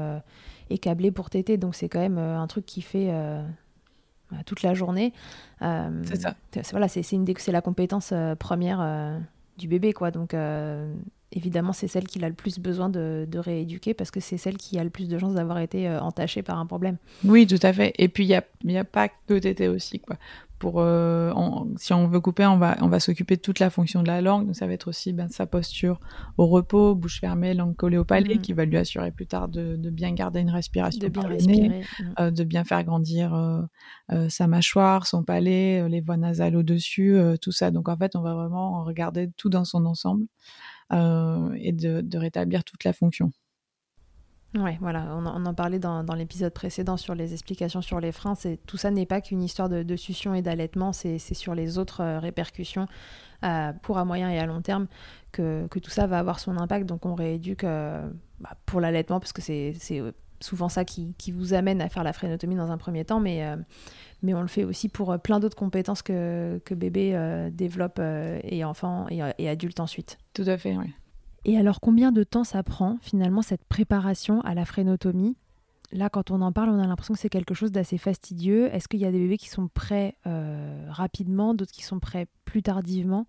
[0.69, 1.57] est câblé pour téter.
[1.57, 3.11] Donc, c'est quand même un truc qui fait
[4.31, 5.13] bah, toute la journée.
[5.59, 6.35] c'est ça.
[6.71, 9.19] Voilà, c'est la compétence première
[9.57, 10.11] du bébé, quoi.
[10.11, 10.33] Donc,
[11.31, 14.77] évidemment, c'est celle qui a le plus besoin de, rééduquer parce que c'est celle qui
[14.79, 16.97] a le plus de chances d'avoir été euh, entachée par un problème.
[17.23, 17.93] Oui, tout à fait.
[17.97, 19.99] Et puis, il n'y a, a pas que tété aussi.
[19.99, 20.17] Quoi.
[20.57, 21.31] Pour, euh,
[21.77, 24.19] si on veut couper, on va, on va s'occuper de toute la fonction de la
[24.19, 24.47] langue.
[24.47, 26.01] Donc, ça va être aussi ben, sa posture
[26.37, 28.41] au repos, bouche fermée, langue collée au palais, mm.
[28.41, 31.69] qui va lui assurer plus tard de, bien garder une respiration, de bien, respirer.
[31.69, 32.03] Mm.
[32.19, 33.67] Euh, de bien faire grandir
[34.27, 37.71] sa mâchoire, son palais, les voies nasales au-dessus, tout ça.
[37.71, 40.25] Donc, en fait, on va vraiment regarder tout dans son ensemble.
[40.91, 43.31] Euh, et de, rétablir toute la fonction.
[44.55, 48.33] Ouais, voilà, on, en parlait dans, l'épisode précédent sur les explications sur les freins.
[48.65, 52.19] Tout ça n'est pas qu'une histoire de, succion et d'allaitement, c'est sur les autres euh,
[52.19, 52.87] répercussions
[53.43, 54.87] euh, pour à moyen et à long terme
[55.31, 56.87] que, tout ça va avoir son impact.
[56.87, 59.75] Donc on rééduque bah, pour l'allaitement parce que c'est
[60.41, 63.43] souvent ça qui, vous amène à faire la frénotomie dans un premier temps, mais,
[64.21, 67.99] mais on le fait aussi pour plein d'autres compétences que, que bébé développe
[68.43, 70.17] et enfant et, et adulte ensuite.
[70.33, 70.93] Tout à fait, oui.
[71.45, 75.35] Et alors, combien de temps ça prend finalement cette préparation à la frénotomie
[75.91, 78.73] Là, quand on en parle, on a l'impression que c'est quelque chose d'assez fastidieux.
[78.73, 82.27] Est-ce qu'il y a des bébés qui sont prêts euh, rapidement, d'autres qui sont prêts
[82.45, 83.25] plus tardivement?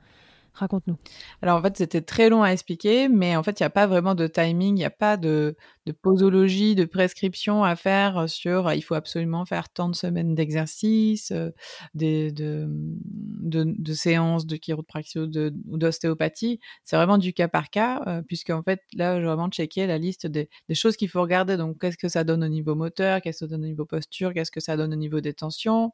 [0.52, 0.96] Raconte-nous.
[1.42, 3.86] Alors en fait, c'était très long à expliquer, mais en fait, il n'y a pas
[3.86, 5.56] vraiment de timing, il n'y a pas de,
[5.90, 11.32] de, posologie, de prescription à faire sur il faut absolument faire tant de semaines d'exercice,
[11.32, 11.50] euh,
[11.94, 16.60] de, de, séances de chiropraxie ou d'ostéopathie.
[16.84, 19.98] C'est vraiment du cas par cas, euh, puisque en fait, là, j'ai vraiment checké la
[19.98, 21.56] liste des, choses qu'il faut regarder.
[21.56, 24.32] Donc, qu'est-ce que ça donne au niveau moteur, qu'est-ce que ça donne au niveau posture,
[24.32, 25.92] qu'est-ce que ça donne au niveau des tensions,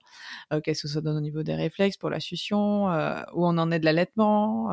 [0.52, 3.70] euh, qu'est-ce que ça donne au niveau des réflexes pour la succion, où on en
[3.70, 4.70] est de l'allaitement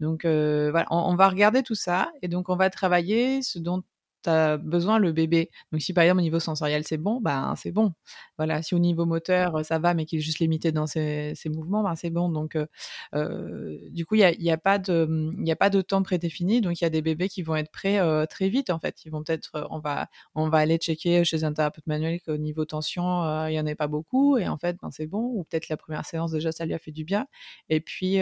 [0.00, 3.82] donc voilà, on, va regarder tout ça et donc on va travailler ce dont
[4.26, 5.50] a besoin le bébé.
[5.72, 7.92] Donc si par exemple au niveau sensoriel c'est bon, ben c'est bon.
[8.38, 11.82] Voilà, si au niveau moteur ça va mais qu'il est juste limité dans ses, mouvements,
[11.82, 12.28] ben c'est bon.
[12.28, 12.66] Donc euh,
[13.14, 15.08] euh, du coup il y a, y a, pas de
[15.50, 16.60] a pas de temps prédéfini.
[16.60, 19.04] Donc il y a des bébés qui vont être prêts euh, très vite en fait.
[19.04, 22.64] Ils vont peut-être on va on va aller checker chez un thérapeute manuel qu'au niveau
[22.64, 23.04] tension
[23.48, 25.22] il y en a pas beaucoup et en fait ben c'est bon.
[25.34, 27.26] Ou peut-être la première séance déjà ça lui a fait du bien.
[27.68, 28.18] Et puis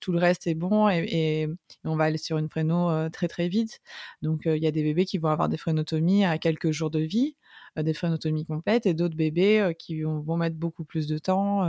[0.00, 1.48] tout le reste est bon et,
[1.84, 3.80] on va aller sur une fréno très très vite.
[4.22, 7.00] Donc il y a des bébés qui vont avoir des frénotomies à quelques jours de
[7.00, 7.36] vie,
[7.78, 11.64] euh, des frénotomies complètes, et d'autres bébés euh, qui vont, mettre beaucoup plus de temps,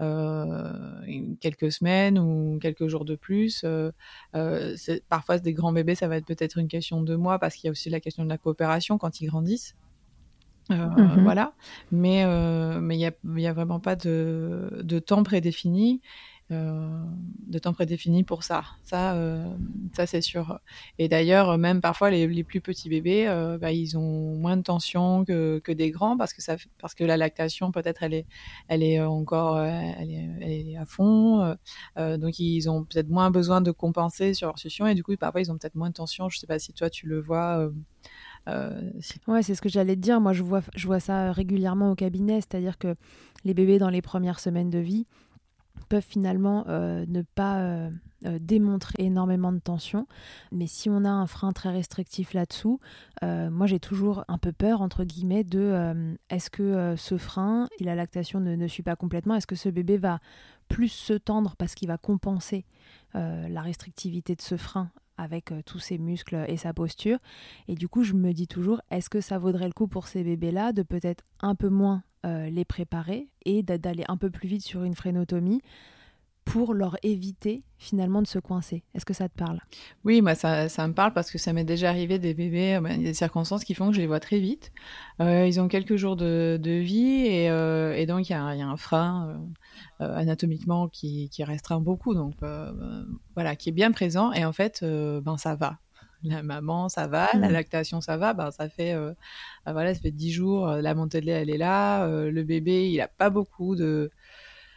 [0.00, 3.64] euh, quelques semaines ou quelques jours de plus.
[5.08, 7.68] parfois, des grands bébés, ça va être peut-être une question de mois parce qu'il y
[7.68, 9.74] a aussi la question de la coopération quand ils grandissent.
[10.70, 11.52] Mmh voilà,
[11.92, 12.24] mais
[12.80, 18.42] mais il n'y a, vraiment pas de, de temps prédéfini euh, de temps prédéfini pour
[18.42, 18.64] ça.
[18.82, 19.44] Ça, euh,
[19.94, 20.60] ça c'est sûr.
[20.98, 25.24] Et d'ailleurs, même parfois les, plus petits bébés, euh, bah, ils ont moins de tension
[25.24, 28.26] que, que, des grands parce que ça, parce que la lactation peut-être elle est,
[28.68, 31.56] elle est encore, elle est, à fond.
[31.96, 35.40] donc ils ont peut-être moins besoin de compenser sur leur succion et du coup parfois
[35.40, 36.28] ils ont peut-être moins de tension.
[36.28, 37.70] Je sais pas si toi tu le vois.
[38.48, 38.90] Euh,
[39.26, 40.20] ouais, c'est ce que j'allais te dire.
[40.20, 42.94] Moi, je vois, je vois ça régulièrement au cabinet, c'est-à-dire que
[43.44, 45.06] les bébés dans les premières semaines de vie,
[45.88, 47.90] peuvent finalement euh, ne pas euh,
[48.24, 50.06] euh, démontrer énormément de tension.
[50.52, 52.80] Mais si on a un frein très restrictif là-dessous,
[53.22, 57.94] moi j'ai toujours un peu peur, entre guillemets, de est-ce que ce frein et la
[57.94, 59.34] lactation ne, ne suit pas complètement?
[59.34, 60.20] Est-ce que ce bébé va
[60.68, 62.66] plus se tendre parce qu'il va compenser
[63.14, 67.18] la restrictivité de ce frein avec tous ses muscles et sa posture?
[67.68, 70.22] Et du coup, je me dis toujours, est-ce que ça vaudrait le coup pour ces
[70.22, 74.62] bébés-là de peut-être un peu moins euh, les préparer et d'aller un peu plus vite
[74.62, 75.60] sur une frénotomie
[76.44, 78.84] pour leur éviter finalement de se coincer.
[78.94, 79.60] Est-ce que ça te parle?
[80.04, 82.84] Oui, moi ça, ça, me parle parce que ça m'est déjà arrivé des bébés, euh,
[82.84, 84.72] a des circonstances qui font que je les vois très vite.
[85.20, 89.40] Euh, ils ont quelques jours de, vie et, et, donc il y, a un frein
[90.00, 92.34] anatomiquement qui, qui, restreint beaucoup, donc
[93.34, 95.78] voilà, qui est bien présent et en fait, ben ça va
[96.24, 97.52] la maman, ça va, la mmh.
[97.52, 99.12] lactation, ça va, ben, ça fait, euh,
[99.66, 102.30] ben, voilà, ça fait 10 jours, euh, la montée de lait, elle est là, euh,
[102.30, 104.10] le bébé, il a pas beaucoup de,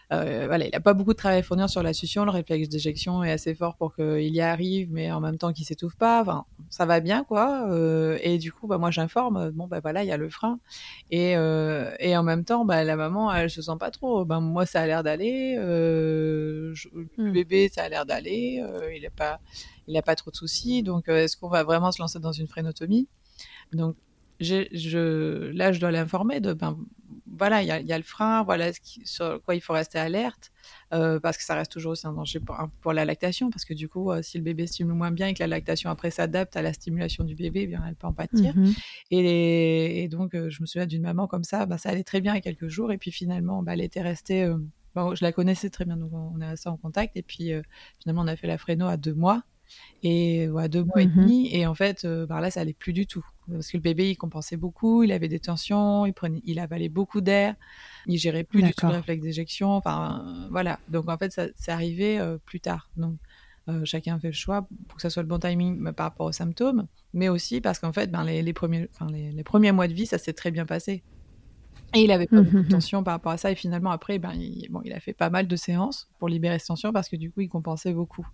[0.09, 3.25] voilà, il a pas beaucoup de travail à fournir sur la succion, le réflexe d'éjection
[3.25, 6.45] est assez fort pour qu'il y arrive, mais en même temps qu'il s'étouffe pas, enfin,
[6.69, 7.67] ça va bien, quoi,
[8.21, 10.59] et du coup, bah, moi, j'informe, bon, ben voilà, il y a le frein,
[11.11, 14.65] et, et en même temps, bah, la maman, elle se sent pas trop, ben, moi,
[14.65, 16.73] ça a l'air d'aller, le
[17.17, 17.31] mmh.
[17.31, 18.63] bébé, ça a l'air d'aller,
[18.95, 19.41] il est pas,
[19.87, 20.83] il n'a pas trop de soucis.
[20.83, 23.07] Donc, euh, est-ce qu'on va vraiment se lancer dans une frénotomie
[23.73, 23.95] Donc,
[24.39, 26.77] je, là, je dois l'informer de, ben,
[27.25, 30.51] voilà, il y a, le frein, voilà ce sur quoi il faut rester alerte,
[30.93, 32.39] euh, parce que ça reste toujours aussi un danger
[32.81, 35.33] pour, la lactation, parce que du coup, euh, si le bébé stimule moins bien et
[35.33, 38.13] que la lactation après s'adapte à la stimulation du bébé, eh bien, elle peut en
[38.13, 38.55] pâtir.
[38.55, 38.73] Mhm.
[39.11, 42.41] et, donc, je me souviens d'une maman comme ça, ben, ça allait très bien a
[42.41, 44.51] quelques jours, et puis finalement, ben, elle était restée,
[44.95, 47.51] je la connaissais très bien, donc on est resté en contact, et puis
[48.01, 49.43] finalement, on a fait la fréno à deux mois.
[50.03, 51.13] Et à deux mois et Mhm.
[51.15, 51.49] demi.
[51.53, 53.25] Et en fait, par là, ça allait plus du tout.
[53.51, 56.89] Parce que le bébé, il compensait beaucoup, il avait des tensions, il, prenait, il avalait
[56.89, 57.55] beaucoup d'air,
[58.05, 59.69] il gérait plus du tout le réflexe d'éjection.
[59.71, 60.79] Enfin, voilà.
[60.89, 62.89] Donc, en fait, ça, c'est arrivé plus tard.
[62.97, 63.17] Donc,
[63.69, 66.27] euh, chacun fait le choix pour que ça soit le bon timing bah, par rapport
[66.27, 69.93] aux symptômes, mais aussi parce qu'en fait, ben, les, les premiers, les premiers mois de
[69.93, 71.03] vie, ça s'est très bien passé.
[71.97, 72.67] Et il avait pas beaucoup de Mhm.
[72.67, 73.51] tension par rapport à ça.
[73.51, 76.59] Et finalement, après, ben, il, bon, il a fait pas mal de séances pour libérer
[76.59, 78.27] cette tension parce que du coup, il compensait beaucoup.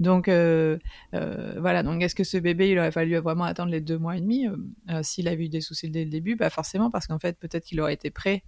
[0.00, 0.78] Donc, euh,
[1.14, 1.82] euh, voilà.
[1.82, 4.46] Donc, est-ce que ce bébé, il aurait fallu vraiment attendre les deux mois et demi
[4.46, 7.64] euh, S'il avait eu des soucis dès le début, bah forcément, parce qu'en fait, peut-être
[7.64, 8.42] qu'il aurait été prêt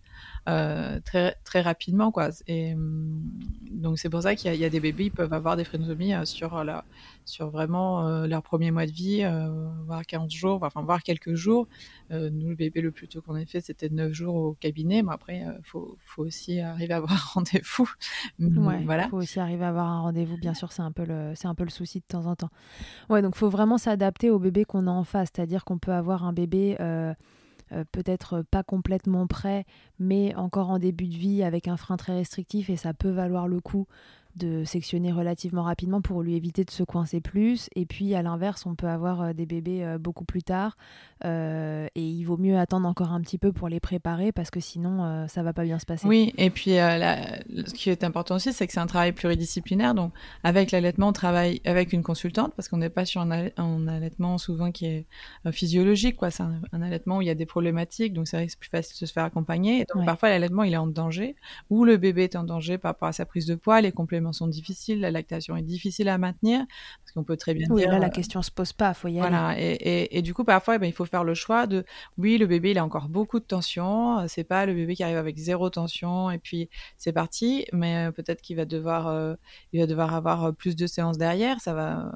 [0.46, 2.10] très, très rapidement.
[2.10, 2.30] Quoi.
[2.46, 3.22] Et, hum,
[3.70, 6.14] donc, c'est pour ça qu'il y, y, a des bébés, ils peuvent avoir des frénotomies
[6.14, 6.84] euh, sur, la,
[7.24, 11.34] sur vraiment euh, leur premier mois de vie, euh, voire 15 jours, enfin, voire quelques
[11.34, 11.66] jours.
[12.10, 15.02] Euh, nous, le bébé le plus tôt qu'on ait fait, c'était 9 jours au cabinet.
[15.02, 17.90] Mais après, il euh, faut, faut, aussi arriver à avoir un rendez-vous.
[18.40, 19.08] Ouais, voilà.
[19.08, 21.64] faut aussi arriver à avoir un rendez-vous, bien sûr, c'est un, peu le, un peu
[21.64, 22.50] le souci de temps en temps.
[23.08, 25.92] Ouais, donc il faut vraiment s'adapter au bébé qu'on a en face, c'est-à-dire qu'on peut
[25.92, 27.14] avoir un bébé euh,
[27.72, 29.64] euh, peut-être pas complètement prêt,
[29.98, 33.48] mais encore en début de vie avec un frein très restrictif et ça peut valoir
[33.48, 33.86] le coup
[34.36, 37.68] de sectionner relativement rapidement pour lui éviter de se coincer plus.
[37.74, 40.76] Et puis à l'inverse, on peut avoir euh, des bébés euh, beaucoup plus tard
[41.24, 44.60] euh, et il vaut mieux attendre encore un petit peu pour les préparer parce que
[44.60, 46.06] sinon euh, ça va pas bien se passer.
[46.06, 49.12] Oui, et puis euh, la, ce qui est important aussi, c'est que c'est un travail
[49.12, 49.94] pluridisciplinaire.
[49.94, 50.12] Donc
[50.44, 54.38] avec l'allaitement, on travaille avec une consultante parce qu'on n'est pas sur un, un, allaitement
[54.38, 55.06] souvent qui est
[55.50, 56.16] physiologique.
[56.16, 56.30] quoi.
[56.30, 58.60] C'est un, un, allaitement où il y a des problématiques, donc c'est vrai que c'est
[58.60, 59.80] plus facile de se faire accompagner.
[59.80, 60.06] Et donc ouais.
[60.06, 61.36] parfois l'allaitement il est en danger
[61.68, 64.19] ou le bébé est en danger par rapport à sa prise de poids, les compléments
[64.32, 66.64] sont difficiles, la lactation est difficile à maintenir,
[67.02, 67.90] parce qu'on peut très bien oui, dire...
[67.90, 69.62] là, la question se pose pas, faut y voilà, aller.
[69.62, 71.84] Et, et, et, du coup, parfois, eh ben, il faut faire le choix de,
[72.18, 75.16] oui, le bébé, il a encore beaucoup de tension, c'est pas le bébé qui arrive
[75.16, 79.34] avec zéro tension, et puis c'est parti, mais euh, peut-être qu'il va devoir, euh,
[79.72, 82.12] il va devoir avoir plus de séances derrière, ça va,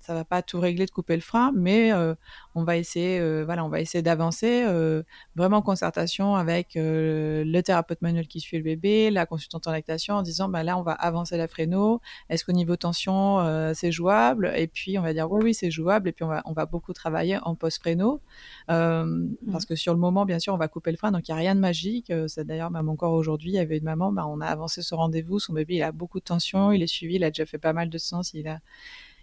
[0.00, 2.14] ça va pas tout régler de couper le frein, mais euh,
[2.54, 5.02] on va essayer, euh, voilà, on va essayer d'avancer, euh,
[5.36, 9.72] vraiment en concertation avec euh, le thérapeute manuel qui suit le bébé, la consultante en
[9.72, 13.92] lactation, en disant, bah là, on va avancer la fréno, est-ce qu'au niveau tension, c'est
[13.92, 14.52] jouable?
[14.56, 16.66] Et puis, on va dire, oui, oui, c'est jouable, et puis on va, on va
[16.66, 18.20] beaucoup travailler en post-fréno,
[18.68, 19.26] mmh.
[19.50, 21.38] parce que sur le moment, bien sûr, on va couper le frein, donc il n'y
[21.38, 22.12] a rien de magique.
[22.28, 24.94] C'est d'ailleurs, même encore aujourd'hui, il y avait une maman, bah, on a avancé ce
[24.94, 27.58] rendez-vous, son bébé, il a beaucoup de tension, il est suivi, il a déjà fait
[27.58, 28.60] pas mal de séances, il a,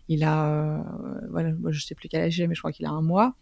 [0.09, 0.79] il a, euh,
[1.29, 3.35] voilà, je sais plus quel âge il est, mais je crois qu'il a un mois.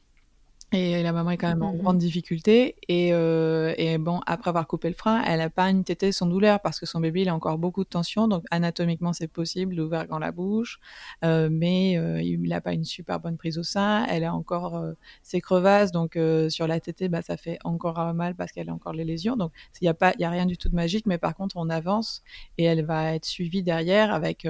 [0.73, 1.77] Et la maman est quand même en mmh.
[1.77, 2.75] grande difficulté.
[2.89, 6.25] Et, euh, et, bon, après avoir coupé le frein, elle n'a pas une tétée sans
[6.25, 8.27] douleur parce que son bébé il a encore beaucoup de tension.
[8.27, 10.82] Donc anatomiquement c'est possible d'ouvrir dans la bouche,
[11.23, 14.06] euh, mais euh, il n'a pas une super bonne prise au sein.
[14.10, 14.84] Elle a encore
[15.23, 18.93] ses crevasses, donc sur la tétée bah, ça fait encore mal parce qu'elle a encore
[18.93, 19.38] les lésions.
[19.38, 21.34] Donc il n'y a pas, il y a rien du tout de magique, mais par
[21.34, 22.23] contre on avance
[22.58, 24.45] et elle va être suivie derrière avec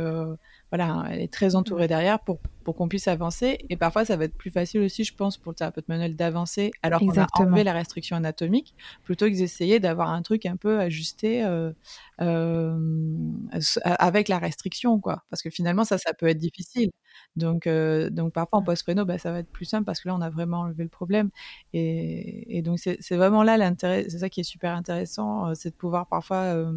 [0.71, 3.59] voilà, elle est très entourée derrière pour, pour qu'on puisse avancer.
[3.69, 6.71] Et parfois, ça va être plus facile aussi, je pense, pour le thérapeute manuel d'avancer
[6.83, 10.79] alors qu'on a enlevé la restriction anatomique, plutôt que d'essayer d'avoir un truc un peu
[10.79, 11.71] ajusté euh, euh,
[12.19, 15.23] avec la restriction, quoi.
[15.29, 16.91] Parce que finalement, ça, ça peut être difficile.
[17.35, 20.15] Donc, euh, donc parfois en post-préno, bah, ça va être plus simple parce que là,
[20.15, 21.29] on a vraiment enlevé le problème.
[21.73, 25.75] Et, et donc, c'est vraiment là l'intérêt, c'est ça qui est super intéressant, c'est de
[25.75, 26.71] pouvoir parfois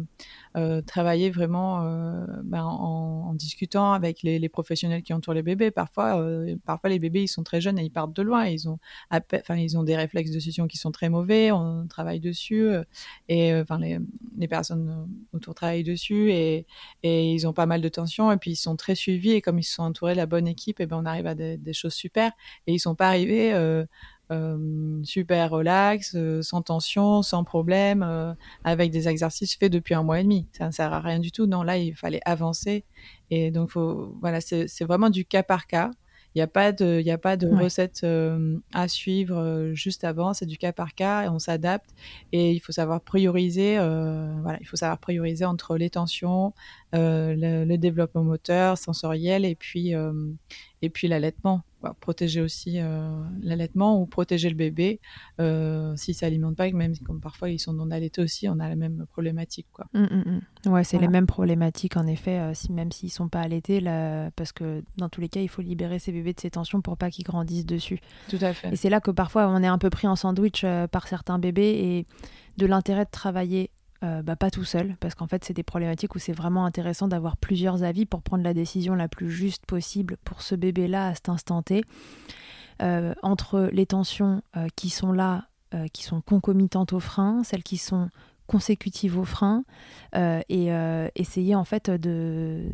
[0.55, 1.83] euh, travailler vraiment
[2.43, 5.71] ben, en, en, discutant avec les, les, professionnels qui entourent les bébés.
[5.71, 8.45] Parfois, euh, parfois les bébés ils sont très jeunes et ils partent de loin.
[8.45, 8.79] Ils ont,
[9.11, 11.51] enfin ils ont des réflexes de succion qui sont très mauvais.
[11.51, 12.71] On travaille dessus
[13.29, 13.99] et enfin les,
[14.37, 16.65] les, personnes autour travaillent dessus et,
[17.03, 19.59] et ils ont pas mal de tension et puis ils sont très suivis et comme
[19.59, 21.93] ils se sont entourés de la bonne équipe, et ben on arrive à des, choses
[21.93, 22.31] super
[22.67, 23.53] et ils sont pas arrivés.
[23.53, 23.85] Euh,
[24.31, 30.21] euh, super relax, euh, sans tension, sans problème, avec des exercices faits depuis un mois
[30.21, 30.47] et demi.
[30.57, 31.47] Ça ne sert à rien du tout.
[31.47, 32.85] Non, là, il fallait avancer.
[33.29, 35.91] Et donc, faut, voilà, c'est vraiment du cas par cas.
[36.33, 37.63] Il n'y a pas de, il a pas de ouais.
[37.63, 40.33] recette euh, à suivre euh, juste avant.
[40.33, 41.89] C'est du cas par cas et on s'adapte.
[42.31, 43.77] Et il faut savoir prioriser.
[43.77, 46.53] Euh, voilà, il faut savoir prioriser entre les tensions,
[46.93, 49.93] le, le, développement moteur, sensoriel et puis
[50.81, 51.63] et puis l'allaitement.
[51.81, 52.79] Voilà, protéger aussi
[53.41, 54.99] l'allaitement ou protéger le bébé
[55.39, 58.75] euh, s'il s'alimente pas, même comme parfois ils sont non allaités aussi, on a la
[58.75, 59.67] même problématique.
[59.71, 59.85] Quoi.
[59.93, 60.69] Mmh, mmh.
[60.71, 61.07] Ouais, c'est voilà.
[61.07, 64.83] les mêmes problématiques en effet, euh, si, même s'ils sont pas allaités, là, parce que
[64.97, 67.25] dans tous les cas, il faut libérer ces bébés de ces tensions pour pas qu'ils
[67.25, 67.99] grandissent dessus.
[68.29, 68.73] Tout à fait.
[68.73, 71.39] Et c'est là que parfois on est un peu pris en sandwich euh, par certains
[71.39, 72.05] bébés et
[72.57, 73.71] de l'intérêt de travailler
[74.03, 77.07] euh, bah, pas tout seul, parce qu'en fait, c'est des problématiques où c'est vraiment intéressant
[77.07, 81.13] d'avoir plusieurs avis pour prendre la décision la plus juste possible pour ce bébé-là à
[81.13, 81.83] cet instant T.
[82.81, 85.47] Euh, entre les tensions euh, qui sont là,
[85.93, 88.09] qui sont concomitantes au frein, celles qui sont
[88.45, 89.63] consécutives au frein,
[90.13, 90.67] et
[91.15, 92.69] essayer en fait de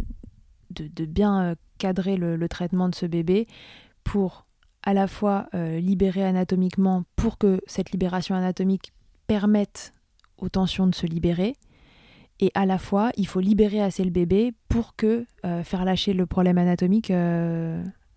[1.06, 3.46] bien cadrer le, traitement de ce bébé
[4.04, 4.48] pour
[4.82, 8.94] à la fois libérer anatomiquement pour que cette libération anatomique
[9.28, 9.94] permette
[10.38, 11.56] aux tensions de se libérer
[12.40, 15.26] et à la fois il faut libérer assez le bébé pour que
[15.64, 17.12] faire lâcher le problème anatomique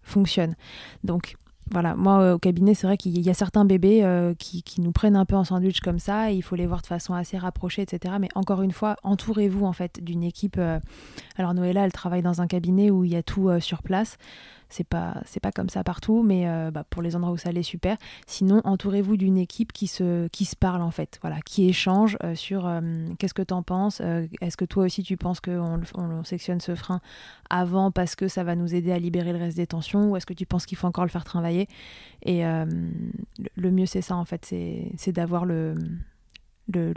[0.02, 0.56] fonctionne.
[1.04, 1.36] Donc
[1.72, 5.14] voilà, moi au cabinet, c'est vrai qu'il y a certains bébés euh, qui, nous prennent
[5.14, 8.14] un peu en sandwich comme ça, il faut les voir de façon assez rapprochée, etc.
[8.20, 10.56] Mais encore une fois, entourez-vous en fait d'une équipe.
[10.58, 10.80] Euh,
[11.36, 14.16] alors Noëlla, elle travaille dans un cabinet où il y a tout euh, sur place.
[14.70, 17.50] C'est pas c'est pas comme ça partout, mais euh, bah, pour les endroits où ça
[17.50, 17.96] allait super.
[18.26, 22.34] Sinon, entourez-vous d'une équipe qui se qui se parle en fait, voilà, qui échange euh,
[22.34, 22.80] sur euh,
[23.18, 24.00] qu'est-ce que tu en penses.
[24.40, 27.00] Est-ce que toi aussi tu penses qu'on on, sectionne ce frein
[27.50, 30.26] avant parce que ça va nous aider à libérer le reste des tensions, ou est-ce
[30.26, 31.68] que tu penses qu'il faut encore le faire travailler?
[32.22, 35.74] Et le mieux c'est ça en fait, c'est d'avoir le
[36.68, 36.92] le,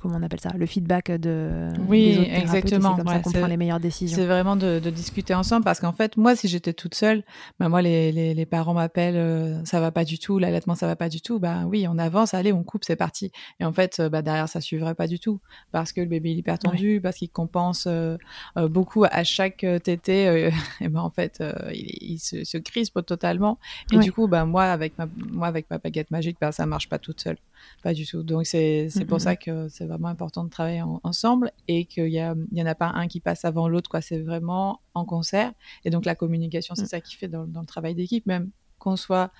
[0.00, 3.46] comment on appelle ça le feedback de oui des exactement c'est comme ça qu'on prend
[3.46, 4.16] les meilleures décisions.
[4.16, 7.22] c'est vraiment de, de, discuter ensemble parce qu'en fait moi si j'étais toute seule
[7.58, 10.86] bah moi les, les, les parents m'appellent euh, ça va pas du tout l'allaitement ça
[10.86, 13.30] va pas du tout bah oui on avance allez on coupe c'est parti.
[13.60, 16.30] Et en fait euh, bah derrière ça suivrait pas du tout parce que le bébé
[16.30, 18.16] est hyper tendu parce qu'il compense euh,
[18.56, 23.58] beaucoup à chaque tété et ben en fait il, il, se, se crispe totalement.
[23.92, 26.88] Et du coup bah moi avec ma moi avec ma baguette magique bah ça marche
[26.88, 27.38] pas toute seule
[27.82, 31.84] pas du tout donc c'est pour ça que c'est vraiment important de travailler ensemble et
[31.84, 33.90] qu'il y, a, il y en a pas un qui passe avant l'autre.
[33.90, 34.00] quoi.
[34.00, 35.52] C'est vraiment en concert.
[35.84, 36.86] Et donc la communication, c'est mm.
[36.86, 39.30] ça qui fait dans, le travail d'équipe, même qu'on soit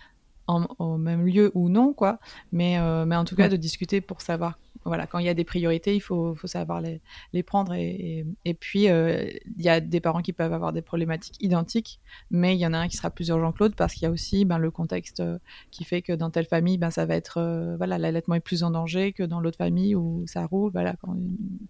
[0.46, 2.18] en, au même lieu ou non, quoi.
[2.50, 5.34] Mais, euh, mais en tout cas, de discuter pour savoir voilà, quand il y a
[5.34, 7.00] des priorités, il faut, faut savoir les,
[7.32, 7.74] les prendre.
[7.74, 12.00] Et, et, puis, euh, il y a des parents qui peuvent avoir des problématiques identiques,
[12.30, 14.06] mais il y en a un qui sera plus urgent que l'autre parce qu'il y
[14.06, 15.38] a aussi ben, le contexte euh,
[15.70, 18.64] qui fait que dans telle famille, ben, ça va être, euh, voilà, l'allaitement est plus
[18.64, 20.72] en danger que dans l'autre famille où ça roule.
[20.72, 21.16] Voilà, quand,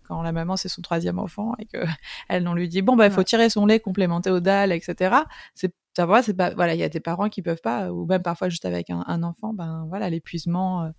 [0.05, 3.13] quand la maman, c'est son troisième enfant et qu'elle, on lui dit, bon, ben, il
[3.13, 5.17] faut tirer son lait, complémenter au dalle, etc.
[5.55, 8.65] C'est pas voilà il y a des parents qui peuvent pas ou même parfois juste
[8.65, 10.91] avec un, enfant ben voilà l'épuisement euh,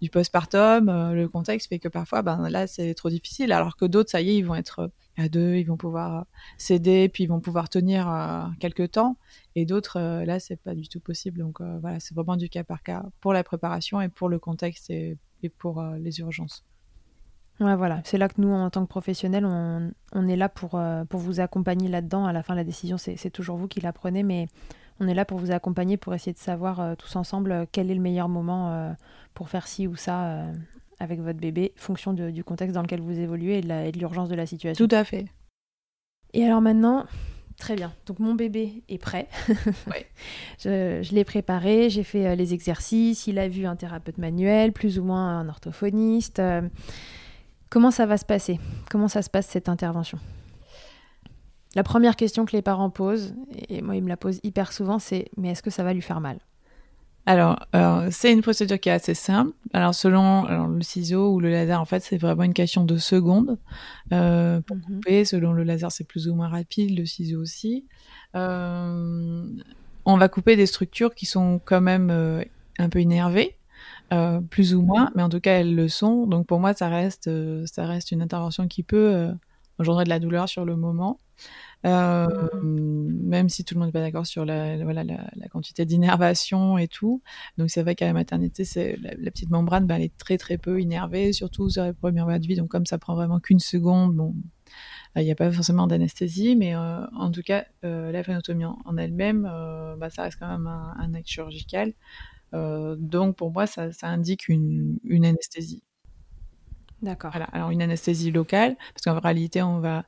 [0.00, 3.84] du postpartum euh, le contexte fait que parfois ben là c'est trop difficile alors que
[3.84, 4.88] d'autres ça y est ils vont être euh,
[5.22, 6.26] à deux ils vont pouvoir
[6.56, 8.06] céder puis ils vont pouvoir tenir
[8.60, 9.16] quelques temps
[9.56, 11.40] et d'autres là c'est pas du tout possible.
[11.40, 14.90] Donc voilà c'est vraiment du cas par cas pour la préparation et pour le contexte
[14.90, 15.18] et
[15.58, 16.67] pour les urgences
[17.60, 18.00] Ouais, voilà.
[18.04, 21.20] C'est là que nous, en tant que professionnels, on, on est là pour, euh, pour
[21.20, 22.24] vous accompagner là-dedans.
[22.24, 24.46] À la fin, la décision, c'est toujours vous qui la prenez, mais
[25.00, 27.90] on est là pour vous accompagner, pour essayer de savoir euh, tous ensemble euh, quel
[27.90, 28.94] est le meilleur moment
[29.34, 30.44] pour faire ci ou ça
[31.00, 34.46] avec votre bébé, fonction du contexte dans lequel vous évoluez et de l'urgence de, la
[34.46, 34.86] situation.
[34.86, 35.26] Tout à fait.
[36.34, 37.06] Et alors maintenant,
[37.56, 37.92] très bien.
[38.06, 39.28] Donc mon bébé est prêt.
[39.86, 40.06] Ouais.
[40.58, 44.98] je, je l'ai préparé, j'ai fait les exercices, il a vu un thérapeute manuel, plus
[44.98, 46.42] ou moins un orthophoniste.
[47.70, 48.58] Comment ça va se passer?
[48.90, 50.18] Comment ça se passe cette intervention?
[51.74, 53.34] La première question que les parents posent,
[53.68, 56.02] et moi ils me la posent hyper souvent, c'est mais est-ce que ça va lui
[56.02, 56.38] faire mal?
[57.28, 57.58] Alors,
[58.10, 59.52] c'est une procédure qui est assez simple.
[59.74, 63.58] Alors, selon le ciseau ou le laser, en fait, c'est vraiment une question de secondes
[64.14, 64.82] euh, pour mhm.
[64.82, 65.24] couper.
[65.26, 67.84] Selon le laser, c'est plus ou moins rapide, le ciseau aussi.
[68.34, 69.46] Euh,
[70.06, 72.42] on va couper des structures qui sont quand même euh,
[72.78, 73.57] un peu énervées.
[74.12, 76.26] Euh, plus ou moins, mais en tout cas elles le sont.
[76.26, 79.32] Donc pour moi, ça reste, euh, ça reste une intervention qui peut euh,
[79.78, 81.18] engendrer de la douleur sur le moment,
[81.84, 86.88] même si tout le monde n'est pas d'accord sur la, voilà, la, quantité d'innervation et
[86.88, 87.22] tout.
[87.58, 90.80] Donc c'est vrai qu'à la maternité, la, petite membrane, bah, elle est très très peu
[90.80, 92.56] innervée, surtout sur les premières mois de vie.
[92.56, 94.34] Donc comme ça prend vraiment qu'une seconde, bon,
[95.16, 99.42] il n'y a pas forcément d'anesthésie, mais en tout cas, la phénotomie en, elle-même,
[99.98, 101.92] bah, ça reste quand même un, un acte chirurgical.
[102.54, 105.82] Euh, donc pour moi, ça, indique une, anesthésie.
[107.02, 107.32] D'accord.
[107.52, 110.04] Alors une anesthésie locale, parce qu'en réalité, on va,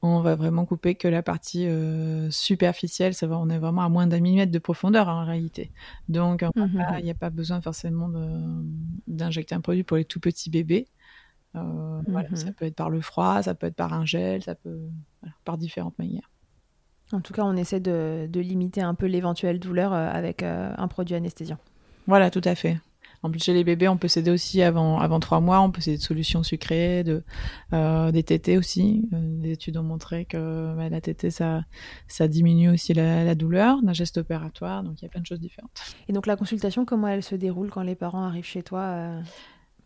[0.00, 3.14] on va vraiment couper que la partie euh, superficielle.
[3.14, 5.70] Ça va, on est vraiment à moins d'un millimètre de profondeur hein, en réalité.
[6.08, 6.84] Donc mhm.
[6.98, 8.10] il n'y a pas besoin forcément
[9.06, 10.88] d'injecter un produit pour les tout petits bébés.
[11.54, 11.60] Euh,
[12.08, 12.34] mhm.
[12.34, 14.88] ça peut être par le froid, ça peut être par un gel, ça peut
[15.44, 16.30] par différentes manières.
[17.12, 21.58] En tout cas, on essaie de, limiter un peu l'éventuelle douleur avec un produit anesthésiant.
[22.06, 22.78] Voilà, tout à fait.
[23.24, 25.60] En plus, chez les bébés, on peut s'aider aussi avant, avant trois mois.
[25.60, 27.22] On peut s'aider de solutions sucrées, de,
[27.72, 29.08] euh, des tétés aussi.
[29.12, 31.64] Euh, des études ont montré que bah, la tétée, ça,
[32.08, 34.82] ça diminue aussi la, douleur d'un geste opératoire.
[34.82, 35.70] Donc, il y a plein de choses différentes.
[36.08, 39.20] Et donc, la consultation, comment elle se déroule quand les parents arrivent chez toi euh,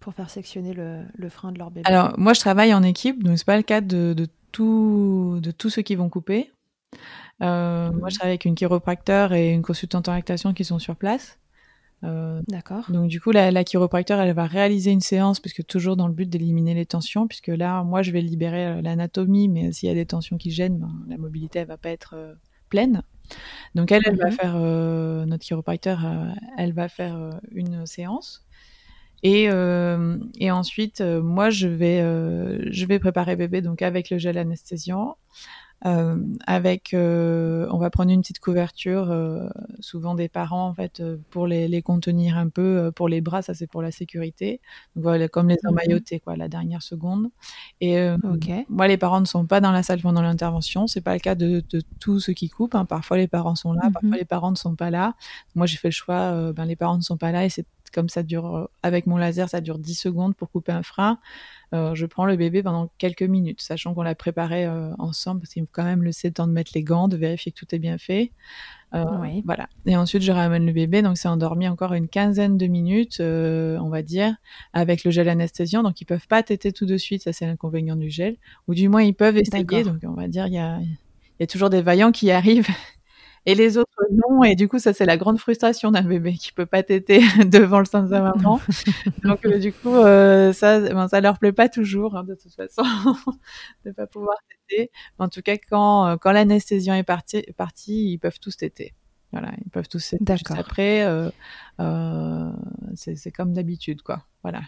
[0.00, 1.82] pour faire sectionner le, le, frein de leur bébé?
[1.84, 5.50] Alors, moi, je travaille en équipe, donc c'est pas le cas de, de, tout, de
[5.50, 6.50] tous ceux qui vont couper.
[7.40, 11.38] Moi, je travaille avec une chiropracteur et une consultante en lactation qui sont sur place.
[12.04, 12.90] Euh, D'accord.
[12.90, 16.12] Donc du coup, la, la, chiropracteur, elle va réaliser une séance, puisque toujours dans le
[16.14, 19.92] but d'éliminer les tensions, puisque là, moi, je vais libérer euh, l'anatomie, mais s'il y
[19.92, 22.34] a des tensions qui gênent, ben, la mobilité, elle va pas être euh,
[22.68, 23.02] pleine.
[23.74, 24.32] Donc elle, elle va Mhm.
[24.32, 26.06] faire euh, notre chiropracteur,
[26.58, 28.46] elle va faire une séance.
[29.22, 29.44] Et,
[30.38, 32.00] et ensuite, moi, je vais,
[32.70, 35.16] je vais préparer bébé donc avec le gel anesthésiant.
[35.86, 36.16] Euh,
[36.48, 39.48] avec, euh, on va prendre une petite couverture, euh,
[39.80, 42.62] souvent des parents en fait, euh, pour les, les contenir un peu.
[42.86, 44.60] euh, pour les bras, ça c'est pour la sécurité.
[44.96, 45.70] Donc voilà, comme les Mhm.
[45.70, 47.28] emmailloter quoi, la dernière seconde.
[47.80, 48.50] Et euh, Ok.
[48.68, 50.86] moi, les parents ne sont pas dans la salle pendant l'intervention.
[50.88, 52.74] C'est pas le cas de, de tous ceux qui coupent.
[52.74, 52.84] hein.
[52.86, 53.92] Parfois, les parents sont là, Mhm.
[53.92, 55.14] parfois les parents ne sont pas là.
[55.54, 56.52] Moi, j'ai fait le choix.
[56.52, 58.68] ben, les parents ne sont pas là et c'est comme ça dure.
[58.82, 61.18] avec mon laser, ça dure 10 secondes pour couper un frein.
[61.74, 65.52] Euh, je prends le bébé pendant quelques minutes, sachant qu'on l'a préparé euh, ensemble, parce
[65.52, 67.74] qu'il faut quand même laisser le temps de mettre les gants, de vérifier que tout
[67.74, 68.32] est bien fait.
[68.94, 69.42] Euh, Oui.
[69.44, 69.68] Voilà.
[69.84, 73.88] Et ensuite, je ramène le bébé, donc c'est endormi encore une quinzaine de minutes, on
[73.88, 74.36] va dire,
[74.72, 75.82] avec le gel anesthésiant.
[75.82, 78.36] Donc, ils peuvent pas téter tout de suite, ça c'est l'inconvénient du gel.
[78.68, 79.82] Ou du moins, ils peuvent essayer.
[79.82, 80.78] Donc, on va dire, il y a,
[81.40, 82.68] y a toujours des vaillants qui arrivent.
[83.46, 86.52] Et les autres non, et du coup ça c'est la grande frustration d'un bébé qui
[86.52, 88.60] peut pas téter devant le sein de sa maman.
[89.22, 92.54] Donc euh, du coup euh, ça, ben, ça leur plaît pas toujours hein, de toute
[92.54, 92.82] façon
[93.84, 94.90] de pas pouvoir téter.
[95.18, 98.94] Mais en tout cas quand euh, quand l'anesthésiant est parti, parti, ils peuvent tous téter.
[99.32, 100.58] Voilà, ils peuvent tous téter juste D'accord.
[100.58, 101.04] après.
[101.04, 102.50] Euh,
[102.94, 104.24] c'est comme d'habitude quoi.
[104.42, 104.62] Voilà.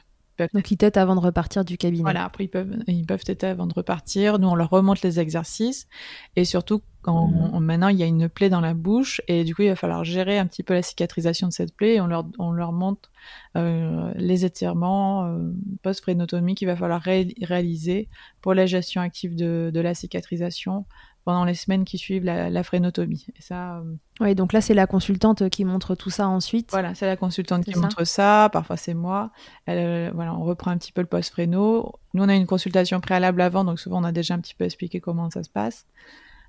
[0.55, 2.03] Donc ils têtent avant de repartir du cabinet.
[2.03, 4.39] voilà, après ils peuvent, ils peuvent téter avant de repartir.
[4.39, 5.89] Nous, on leur remonte les exercices.
[6.37, 9.20] Et surtout, quand on- maintenant, il y a une plaie dans la bouche.
[9.28, 11.94] Et du coup, il va falloir gérer un petit peu la cicatrisation de cette plaie.
[11.94, 13.11] Et on leur, on leur montre
[13.56, 15.52] euh, les étirements euh,
[15.82, 18.09] post-frénotomie qu'il va falloir ré- réaliser
[18.40, 20.84] pour la gestion active de, de la cicatrisation
[21.24, 23.26] pendant les semaines qui suivent la, la frénotomie.
[23.38, 26.70] Et ça, euh, Oui, donc là c'est la consultante qui montre tout ça ensuite.
[26.70, 28.48] voilà, c'est la consultante qui ça montre ça.
[28.50, 29.30] Parfois, c'est moi.
[29.66, 31.92] Elle, euh, voilà, on reprend un petit peu le post-fréno.
[32.14, 34.64] Nous, on a une consultation préalable avant, donc souvent, on a déjà un petit peu
[34.64, 35.86] expliqué comment ça se passe.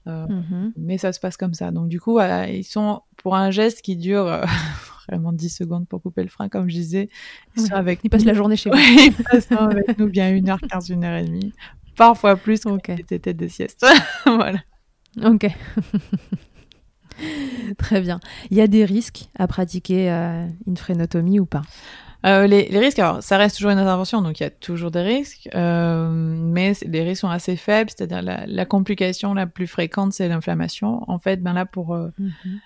[0.07, 0.73] Euh, Mhm.
[0.77, 1.71] mais ça se passe comme ça.
[1.71, 4.43] Donc, du coup, voilà, ils sont pour un geste qui dure euh,
[5.09, 7.09] vraiment 10 secondes pour couper le frein, comme je disais.
[7.57, 8.75] Ils sont avec Ils passent la journée chez vous.
[8.77, 11.51] Ouais, ils passent avec nous bien 1h15, 1h30.
[11.95, 12.91] Parfois plus quand Ok.
[13.09, 13.85] c'était des siestes.
[14.25, 14.59] voilà.
[15.23, 15.47] Ok.
[17.77, 18.19] Très bien.
[18.49, 21.61] Il y a des risques à pratiquer euh, une frénotomie ou pas?
[22.25, 24.91] Euh, les, les risques, alors ça reste toujours une intervention, donc il y a toujours
[24.91, 29.67] des risques, euh, mais les risques sont assez faibles, c'est-à-dire la, la complication la plus
[29.67, 31.09] fréquente, c'est l'inflammation.
[31.09, 32.09] En fait, ben là pour euh,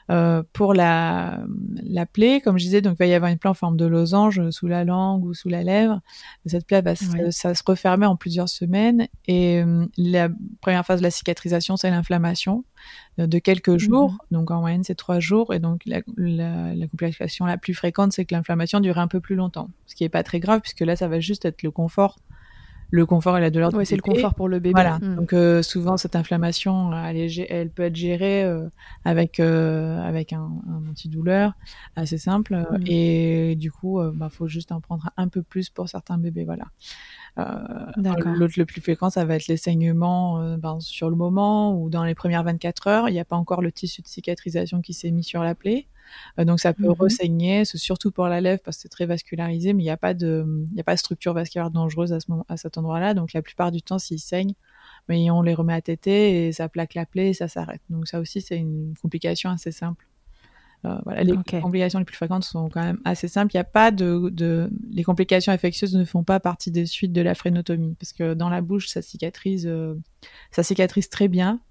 [0.10, 1.40] euh, pour la
[1.84, 3.86] la plaie, comme je disais, donc il va y avoir une plaie en forme de
[3.86, 6.00] losange sous la langue ou sous la lèvre.
[6.48, 7.32] Cette plaie va Oui.
[7.32, 10.30] ça se refermer en plusieurs semaines, et euh, la
[10.62, 12.73] première phase de la cicatrisation, c'est l'inflammation euh,
[13.18, 14.18] de quelques jours.
[14.32, 15.54] Donc en moyenne, c'est trois jours.
[15.54, 19.20] Et donc la, la, la complication la plus fréquente, c'est que l'inflammation dure un peu
[19.20, 19.70] plus longtemps.
[19.88, 22.18] Ce qui est pas très grave, puisque là, ça va juste être le confort.
[22.92, 24.74] Le confort et la douleur Oui, c'est le confort pour le bébé.
[24.74, 25.00] Voilà.
[25.00, 25.16] Mm.
[25.16, 28.70] Donc euh, souvent cette inflammation, elle, est elle peut être gérée euh,
[29.04, 31.54] avec euh, avec un, un antidouleur
[31.96, 32.54] assez simple.
[32.54, 32.84] euh, Mhm.
[32.86, 36.46] Et du coup, euh, bah, faut juste en prendre un peu plus pour certains bébés.
[36.46, 36.66] Voilà.
[37.40, 37.92] Euh.
[38.36, 41.90] L'autre le plus fréquent, ça va être les saignements euh, ben, sur le moment ou
[41.90, 43.10] dans les premières 24 heures.
[43.10, 45.88] Il n'y a pas encore le tissu de cicatrisation qui s'est mis sur la plaie.
[46.40, 46.96] Euh, donc ça peut Mhm.
[47.00, 50.14] ressaigner, surtout pour la lèvre parce que c'est très vascularisé, mais il n'y a pas
[50.14, 53.14] de, il a pas de structure vasculaire dangereuse à ce moment, à cet endroit-là.
[53.16, 54.54] Donc la plupart du temps, s'ils saignent,
[55.10, 57.82] mais on les remet à téter et ça plaque la plaie et ça s'arrête.
[57.90, 60.06] Donc ça aussi, c'est une complication assez simple.
[60.86, 63.54] Euh, voilà, les complications les plus fréquentes sont quand même assez simples.
[63.54, 67.14] Il n'y a pas de, de, les complications infectieuses ne font pas partie des suites
[67.14, 69.96] de la frénotomie parce que dans la bouche, ça cicatrise, euh,
[70.52, 71.62] ça cicatrise très bien.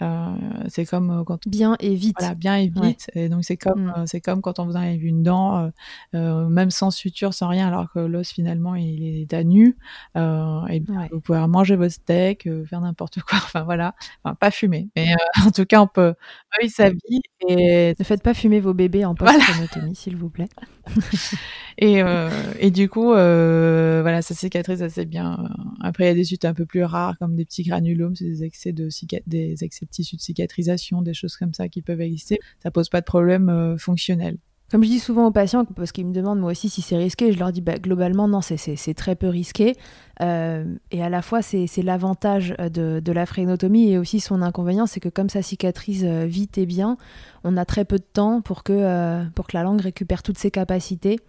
[0.00, 0.34] Euh,
[0.68, 2.16] c'est comme euh, quand Bien et vite.
[2.18, 2.88] voilà, bien et Ouais.
[2.88, 3.10] vite.
[3.14, 3.92] Et donc c'est comme Mm.
[3.98, 5.70] euh, c'est comme quand on vous enlève une dent,
[6.12, 9.76] même sans suture, sans rien, alors que l'os finalement il est à nu.
[10.16, 11.08] Et bien, Ouais.
[11.12, 13.38] vous pouvez manger votre steak, faire n'importe quoi.
[13.54, 15.14] Enfin voilà, enfin pas fumer, mais
[15.46, 16.14] en tout cas on peut
[16.60, 19.34] vivre sa vie et Ne faites pas fumer vos bébés en Voilà.
[19.38, 20.48] post-frénotomie, s'il vous plaît.
[21.78, 22.28] et, euh,
[22.58, 25.48] et du coup euh, voilà ça cicatrise assez bien.
[25.80, 28.24] Après il y a des suites un peu plus rares comme des petits granulomes, c'est
[28.24, 28.88] des excès de
[29.26, 32.38] des excès de tissu de cicatrisation, des choses comme ça qui peuvent exister.
[32.62, 34.36] Ça pose pas de problème euh, fonctionnel.
[34.70, 37.30] Comme je dis souvent aux patients, parce qu'ils me demandent moi aussi si c'est risqué,
[37.30, 39.76] je leur dis bah, globalement non, c'est- très peu risqué.
[40.22, 44.40] Euh, et à la fois, c'est l'avantage euh, de, de la frénotomie et aussi son
[44.40, 46.96] inconvénient, c'est que comme ça cicatrise vite et bien,
[47.44, 50.38] on a très peu de temps pour que, euh, pour que la langue récupère toutes
[50.38, 51.20] ses capacités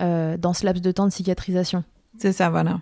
[0.00, 1.84] euh, dans ce laps de temps de cicatrisation.
[2.18, 2.80] C'est ça, voilà.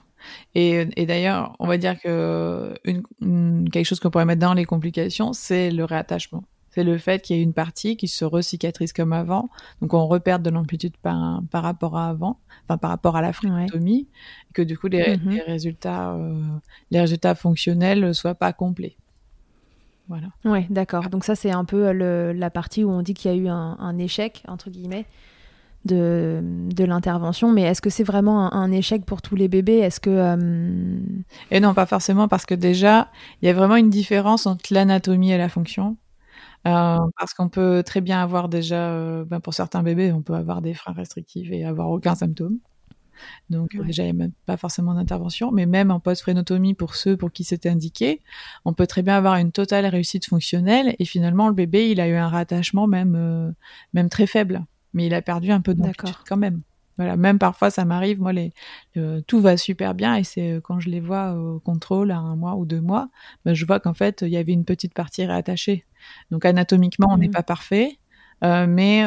[0.54, 4.54] Et, et d'ailleurs, on va dire que une, une- quelque chose qu'on pourrait mettre dans
[4.54, 6.44] les complications, c'est le réattachement.
[6.74, 9.50] C'est le fait qu'il y ait une partie qui se recicatrise comme avant,
[9.82, 13.34] donc on repère de l'amplitude par, par rapport à avant, enfin par rapport à la
[13.34, 14.08] frénotomie,
[14.48, 15.32] et que du coup les, Mhm.
[15.32, 16.40] les résultats, euh,
[16.90, 18.96] les résultats fonctionnels soient pas complets.
[20.08, 20.28] Voilà.
[20.44, 21.08] Oui, d'accord.
[21.10, 23.48] Donc ça, c'est un peu le, la partie où on dit qu'il y a eu
[23.48, 25.06] un, un, échec, entre guillemets,
[25.84, 27.52] de, de l'intervention.
[27.52, 29.78] Mais est-ce que c'est vraiment un, un, échec pour tous les bébés?
[29.78, 30.10] Est-ce que...
[30.10, 30.98] Euh...
[31.50, 33.10] Et non, pas forcément, parce que déjà,
[33.40, 35.96] il y a vraiment une différence entre l'anatomie et la fonction.
[36.66, 40.34] Euh, parce qu'on peut très bien avoir déjà, euh, ben pour certains bébés, on peut
[40.34, 42.58] avoir des freins restrictifs et avoir aucun symptôme.
[43.50, 43.84] Donc ouais.
[43.84, 47.32] déjà, il n'y a même pas forcément d'intervention, mais même en post-frénotomie, pour ceux pour
[47.32, 48.20] qui c'était indiqué,
[48.64, 52.08] on peut très bien avoir une totale réussite fonctionnelle et finalement le bébé, il a
[52.08, 53.50] eu un rattachement même euh,
[53.92, 54.64] même très faible,
[54.94, 56.60] mais il a perdu un peu d'amplitude quand même.
[56.98, 58.52] Voilà, même parfois ça m'arrive, moi les,
[58.98, 62.36] euh, tout va super bien et c'est quand je les vois au contrôle à un
[62.36, 63.08] mois ou deux mois,
[63.46, 65.86] ben, je vois qu'en fait il y avait une petite partie réattachée.
[66.30, 67.32] Donc anatomiquement on n'est mmh.
[67.32, 67.98] pas parfait,
[68.44, 69.06] euh, mais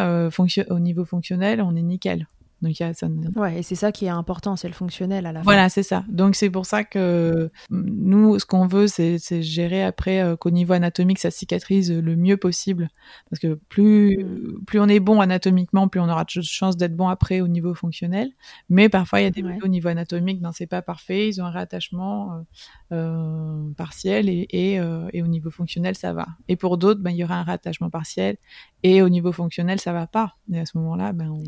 [0.70, 2.28] au niveau fonctionnel on est nickel.
[2.62, 3.08] Donc, y a, ça...
[3.36, 5.44] Ouais, et c'est ça qui est important, c'est le fonctionnel à la fin.
[5.44, 6.04] Voilà, c'est ça.
[6.08, 10.74] Donc c'est pour ça que nous, ce qu'on veut, c'est gérer après euh, qu'au niveau
[10.74, 12.90] anatomique, ça cicatrise le mieux possible.
[13.30, 14.66] Parce que plus, mmh.
[14.66, 17.74] plus on est bon anatomiquement, plus on aura de chances d'être bon après au niveau
[17.74, 18.30] fonctionnel.
[18.70, 19.60] Mais parfois, il y a des ouais.
[19.64, 22.42] au niveau anatomique, non, c'est pas parfait, ils ont un réattachement euh,
[22.92, 26.28] euh, partiel et, et, euh, et, au niveau fonctionnel, ça va.
[26.48, 28.38] Et pour d'autres, ben, il y aura un réattachement partiel
[28.84, 30.36] et au niveau fonctionnel, ça va pas.
[30.52, 31.44] Et à ce moment-là, ben, on...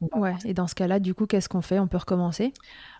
[0.00, 1.80] Ouais, et dans ce cas-là, du coup, qu'est-ce qu'on fait?
[1.80, 2.52] On peut recommencer?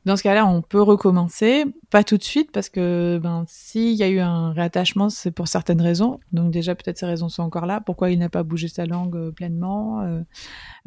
[0.05, 4.03] Dans ce cas-là, on peut recommencer, pas tout de suite, parce que ben, s'il y
[4.03, 6.19] a eu un réattachement, c'est pour certaines raisons.
[6.33, 7.81] Donc déjà, peut-être ces raisons sont encore là.
[7.81, 10.23] Pourquoi il n'a pas bougé sa langue euh, pleinement euh,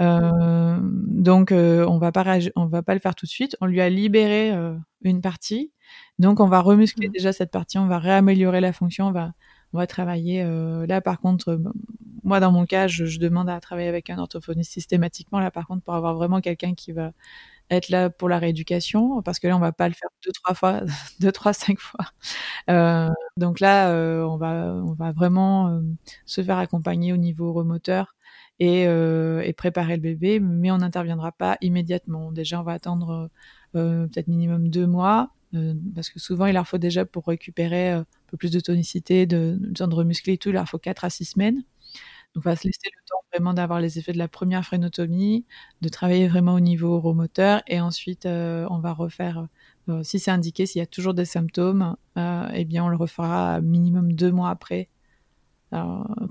[0.02, 2.26] euh, Donc, euh, on va pas
[2.58, 3.56] on va pas le faire tout de suite.
[3.62, 4.54] On lui a libéré
[5.04, 5.72] une partie,
[6.20, 7.12] donc on va remuscler mmh.
[7.12, 9.32] déjà cette partie, on va réaméliorer la fonction, on va
[9.74, 10.44] on va travailler.
[10.44, 11.60] Euh, là, par contre,
[12.24, 15.40] moi, dans mon cas, je, je, demande à travailler avec un orthophoniste systématiquement.
[15.40, 17.12] Là, par contre, pour avoir vraiment quelqu'un qui va
[17.72, 20.54] être là pour la rééducation, parce que là, on va pas le faire deux, trois
[20.54, 20.82] fois,
[21.20, 22.06] deux, trois, cinq fois.
[22.70, 25.82] Euh, donc là, euh, on va, on va vraiment euh,
[26.26, 28.16] se faire accompagner au niveau remoteur
[28.60, 32.32] et, euh, et préparer le bébé, mais on n'interviendra pas immédiatement.
[32.32, 33.30] Déjà, on va attendre
[33.76, 35.32] euh, peut-être minimum deux mois.
[35.96, 39.58] Parce que souvent il leur faut déjà pour récupérer un peu plus de tonicité, de,
[39.60, 41.64] de, remuscler et tout, il leur faut 4 à 6 semaines.
[42.36, 45.46] Donc, on va se laisser le temps vraiment d'avoir les effets de la première frénotomie,
[45.82, 49.48] de travailler vraiment au niveau oromoteur, et ensuite, euh, on va refaire,
[49.90, 52.96] euh, si c'est indiqué, s'il y a toujours des symptômes, euh, eh bien, on le
[52.98, 54.88] refera minimum deux mois après,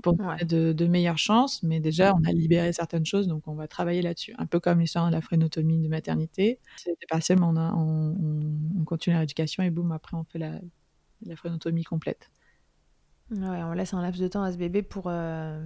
[0.03, 0.45] pour ouais.
[0.45, 1.63] de, de, meilleures chances.
[1.63, 4.33] Mais déjà, on a libéré certaines choses, donc on va travailler là-dessus.
[4.37, 6.59] Un peu comme l'histoire de la frénotomie de maternité.
[6.77, 8.15] C'était partiel, mais on, a, on,
[8.79, 10.59] on, continue la rééducation, et boum, après, on fait la,
[11.25, 11.35] la
[11.83, 12.29] complète.
[13.31, 15.65] Ouais, on laisse un laps de temps à ce bébé pour, euh,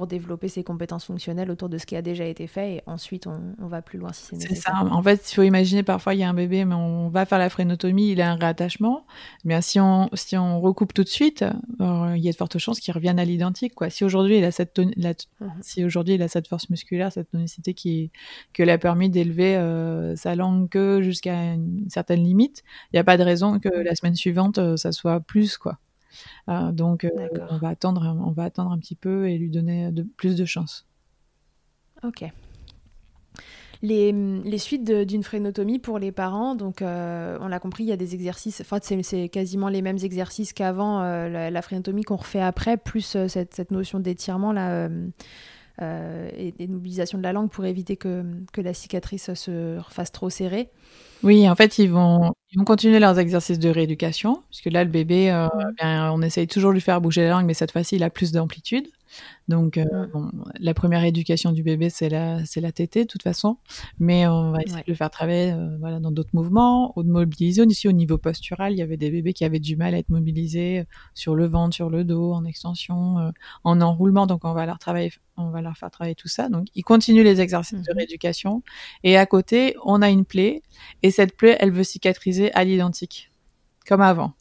[0.00, 3.26] pour développer ses compétences fonctionnelles autour de ce qui a déjà été fait et ensuite
[3.26, 4.72] on, on va plus loin si c'est nécessaire.
[4.80, 4.94] C'est ça.
[4.94, 7.38] En fait, il faut imaginer parfois il y a un bébé mais on va faire
[7.38, 9.04] la frénotomie, il a un réattachement.
[9.44, 11.44] Mais si on si on recoupe tout de suite,
[11.78, 13.90] alors, il y a de fortes chances qu'il revienne à l'identique quoi.
[13.90, 15.48] Si aujourd'hui il a cette la, mmh.
[15.60, 18.10] si aujourd'hui il a cette force musculaire, cette tonicité qui
[18.54, 23.00] que lui a permis d'élever euh, sa langue que jusqu'à une certaine limite, il n'y
[23.00, 25.78] a pas de raison que la semaine suivante euh, ça soit plus quoi.
[26.48, 27.10] Euh, donc, euh,
[27.50, 30.44] on va attendre, on va attendre un petit peu et lui donner de, plus de
[30.44, 30.86] chance.
[32.02, 32.24] Ok.
[33.82, 37.92] Les, les suites d'une frénotomie pour les parents, donc euh, on l'a compris, il y
[37.92, 42.16] a des exercices, enfin c'est quasiment les mêmes exercices qu'avant euh, la, la, frénotomie qu'on
[42.16, 44.90] refait après, plus euh, cette, cette, notion d'étirement là
[45.80, 50.12] et, et de mobilisation de la langue pour éviter que, que la cicatrice se fasse
[50.12, 50.68] trop serrée.
[51.22, 54.90] Oui, en fait, ils vont, ils vont continuer leurs exercices de rééducation, puisque là, le
[54.90, 55.48] bébé, euh,
[55.78, 58.10] bien, on essaye toujours de lui faire bouger la langue, mais cette fois-ci, il a
[58.10, 58.88] plus d'amplitude.
[59.48, 63.22] Donc, euh, bon, la première éducation du bébé, c'est la, c'est la tétée, de toute
[63.22, 63.56] façon.
[63.98, 64.84] Mais on va essayer ouais.
[64.86, 67.62] de le faire travailler euh, voilà, dans d'autres mouvements, ou de mobiliser.
[67.64, 70.08] Ici, au niveau postural, il y avait des bébés qui avaient du mal à être
[70.08, 70.84] mobilisés
[71.14, 73.30] sur le ventre, sur le dos, en extension, euh,
[73.64, 74.26] en enroulement.
[74.26, 76.48] Donc, on va leur travailler, on va leur faire travailler tout ça.
[76.48, 77.82] Donc, ils continuent les exercices mmh.
[77.82, 78.62] de rééducation.
[79.02, 80.62] Et à côté, on a une plaie.
[81.02, 83.30] Et cette plaie, elle veut cicatriser à l'identique,
[83.86, 84.32] comme avant.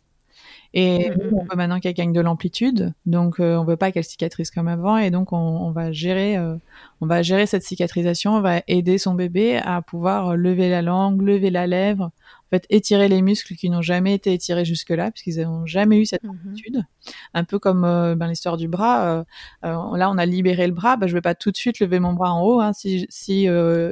[0.73, 1.13] Et mmh.
[1.33, 4.67] on veut maintenant qu'elle gagne de l'amplitude, donc euh, on veut pas qu'elle cicatrise comme
[4.67, 6.55] avant, et donc on, on va gérer, euh,
[7.01, 11.23] on va gérer cette cicatrisation, on va aider son bébé à pouvoir lever la langue,
[11.23, 12.11] lever la lèvre,
[12.49, 16.05] en fait étirer les muscles qui n'ont jamais été étirés jusque-là, puisqu'ils n'ont jamais eu
[16.05, 16.77] cette amplitude.
[16.77, 17.11] Mmh.
[17.35, 19.05] Un peu comme euh, ben, l'histoire du bras.
[19.05, 19.23] Euh,
[19.65, 20.97] euh, là, on a libéré le bras.
[20.97, 22.59] Ben, je vais pas tout de suite lever mon bras en haut.
[22.59, 22.73] Hein.
[22.73, 23.47] Si si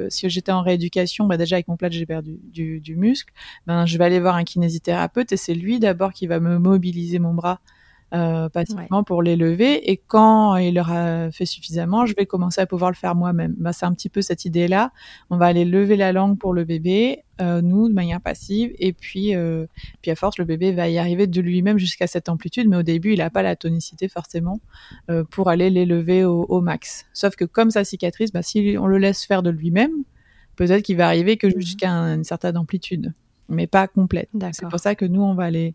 [0.08, 3.32] si j'étais en rééducation, ben, déjà avec mon plate, j'ai perdu du, du, muscle.
[3.66, 7.20] Ben, je vais aller voir un kinésithérapeute et c'est lui d'abord qui va me mobiliser
[7.20, 7.60] mon bras
[8.14, 9.90] euh, pratiquement pour les lever.
[9.90, 13.54] Et quand il leur a fait suffisamment, je vais commencer à pouvoir le faire moi-même.
[13.58, 14.92] Bah, c'est un petit peu cette idée-là.
[15.30, 18.92] On va aller lever la langue pour le bébé, euh, nous de manière passive, et
[18.92, 19.66] puis euh,
[20.02, 22.68] puis à force le bébé va y arriver de lui-même jusqu'à cette amplitude.
[22.68, 24.60] Mais au début, il n'a pas la tonicité forcément
[25.10, 27.06] euh, pour aller les lever au, au, max.
[27.12, 29.92] Sauf que comme sa cicatrice, bah, si on le laisse faire de lui-même,
[30.56, 31.60] peut-être qu'il va arriver que mhm.
[31.60, 33.12] jusqu'à une certaine amplitude,
[33.48, 34.30] mais pas complète.
[34.52, 35.74] C'est pour ça que nous on va aller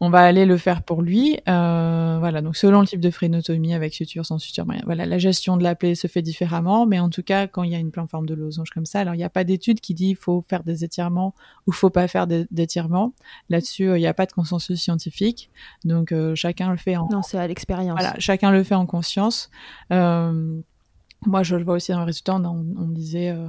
[0.00, 1.38] on va aller le faire pour lui.
[1.46, 5.58] Euh, voilà, donc selon le type de frénotomie, avec suture, sans suture, voilà, la gestion
[5.58, 7.90] de la plaie se fait différemment, mais en tout cas, quand il y a une
[7.90, 10.10] plaie en forme de losange comme ça, alors il n'y a pas d'étude qui dit
[10.10, 11.34] il faut faire des étirements
[11.66, 13.12] ou faut pas faire d'étirements.
[13.50, 15.50] Là-dessus, euh, il n'y a pas de consensus scientifique,
[15.84, 17.08] donc euh, chacun le fait en.
[17.10, 17.98] Non, c'est à l'expérience.
[17.98, 19.50] Voilà, chacun le fait en conscience.
[19.92, 20.60] Euh,
[21.26, 22.36] moi, je le vois aussi dans le résultat.
[22.36, 23.46] On, on, disait euh,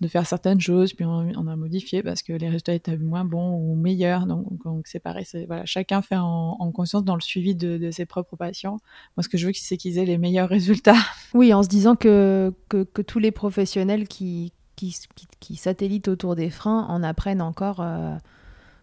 [0.00, 3.56] de faire certaines choses, puis on, a modifié parce que les résultats étaient moins bons
[3.56, 4.26] ou meilleurs.
[4.26, 5.26] Donc, c'est pareil.
[5.46, 8.78] Voilà, chacun fait en, en, conscience dans le suivi de, ses propres patients.
[9.16, 10.94] Moi, ce que je veux, c'est qu'ils aient les meilleurs résultats.
[11.32, 16.36] Oui, en se disant que, que, tous les professionnels qui, qui, qui, qui, satellitent autour
[16.36, 17.80] des freins en apprennent encore.
[17.80, 18.14] Euh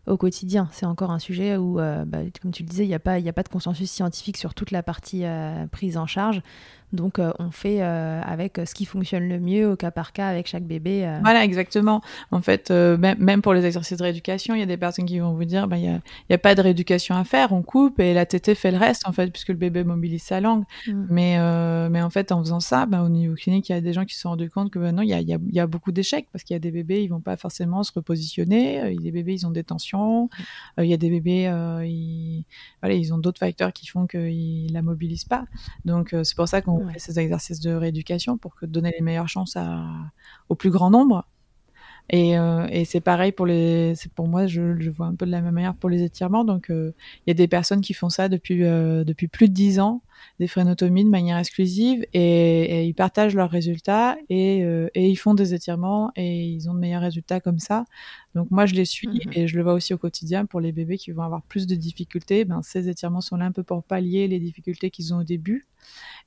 [0.07, 0.67] au quotidien.
[0.71, 3.33] C'est encore un sujet où, euh, bah, comme tu le disais, il n'y a, a
[3.33, 5.23] pas de consensus scientifique sur toute la partie
[5.71, 6.41] prise en charge.
[6.93, 10.47] Donc, euh, on fait avec ce qui fonctionne le mieux au cas par cas avec
[10.47, 11.09] chaque bébé.
[11.21, 12.01] Voilà, exactement.
[12.31, 15.33] En fait, même pour les exercices de rééducation, il y a des personnes qui vont
[15.33, 17.99] vous dire, bah, il n'y a, y a, pas de rééducation à faire, on coupe
[17.99, 20.63] et la tétée fait le reste, en fait, puisque le bébé mobilise sa langue.
[20.87, 21.05] Mm.
[21.09, 23.93] Mais, mais en fait, en faisant ça, bah, au niveau clinique, il y a des
[23.93, 25.59] gens qui se sont rendus compte que bah, non, il y a, y, a, y
[25.59, 28.95] a, beaucoup d'échecs parce qu'il y a des bébés, ils vont pas forcément se repositionner.
[28.95, 29.81] des bébés, ils ont des tensions
[30.77, 32.45] il euh, y a des bébés, euh, ils,
[32.81, 35.45] voilà, ils ont d'autres facteurs qui font qu'ils la mobilisent pas.
[35.85, 39.03] Donc euh, c'est pour ça qu'on fait ces exercices de rééducation pour que donner les
[39.03, 39.85] meilleures chances à,
[40.49, 41.27] au plus grand nombre.
[42.09, 45.25] Et, euh, et c'est pareil pour les, c'est pour moi, je, je, vois un peu
[45.25, 46.43] de la même manière pour les étirements.
[46.43, 46.93] Donc, il
[47.27, 50.01] y a des personnes qui font ça depuis euh, depuis plus de dix ans,
[50.39, 54.59] des frénotomies de manière exclusive, et, et ils partagent leurs résultats et,
[54.93, 57.85] et ils font des étirements et ils ont de meilleurs résultats comme ça.
[58.35, 60.71] Donc moi, je les suis mmh et je le vois aussi au quotidien pour les
[60.71, 62.45] bébés qui vont avoir plus de difficultés.
[62.45, 65.65] Ben, ces étirements sont là un peu pour pallier les difficultés qu'ils ont au début.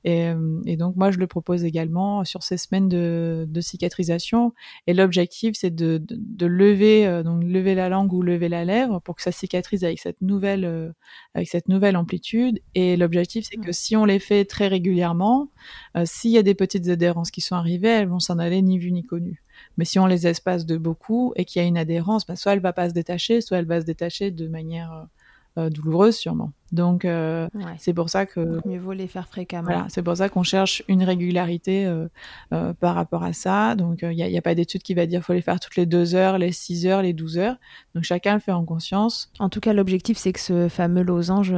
[0.05, 4.53] Et, euh, et, donc moi, je le propose également sur ces semaines de, de cicatrisation.
[4.85, 8.65] Et l'objectif, c'est de, de, de, lever, euh, donc lever la langue ou lever la
[8.65, 10.91] lèvre pour que ça cicatrise avec cette nouvelle, euh,
[11.33, 12.59] avec cette nouvelle amplitude.
[12.75, 15.49] Et l'objectif, c'est que si on les fait très régulièrement,
[16.03, 18.91] s'il y a des petites adhérences qui sont arrivées, elles vont s'en aller ni vu
[18.91, 19.41] ni connu.
[19.77, 22.53] Mais si on les espace de beaucoup et qu'il y a une adhérence, bah, soit
[22.53, 25.07] elle va pas se détacher, soit elle va se détacher de manière
[25.57, 26.51] douloureuse sûrement.
[26.71, 27.63] Donc euh, ouais.
[27.77, 29.69] c'est pour ça que mieux vaut les faire fréquemment.
[29.69, 32.07] Voilà, c'est pour ça qu'on cherche une régularité euh,
[32.53, 33.75] euh par rapport à ça.
[33.75, 35.75] Donc il n'y a, y a, pas d'étude qui va dire faut les faire toutes
[35.75, 37.55] les deux heures, les 6 heures, les 12 heures.
[37.93, 39.31] Donc chacun le fait en conscience.
[39.39, 41.53] En tout cas, l'objectif c'est que ce fameux losange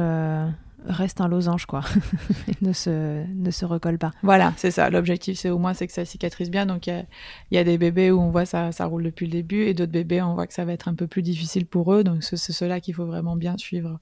[0.86, 1.82] reste un losange, quoi.
[2.62, 4.12] ne, se, ne se recolle pas.
[4.22, 4.90] Voilà, c'est ça.
[4.90, 6.66] L'objectif, c'est au moins c'est que ça cicatrise bien.
[6.66, 7.06] Donc, il
[7.50, 9.74] y, y a, des bébés où on voit ça, ça roule depuis le début et
[9.74, 12.04] d'autres bébés, on voit que ça va être un peu plus difficile pour eux.
[12.04, 13.98] Donc, c'est cela qu'il faut vraiment bien suivre.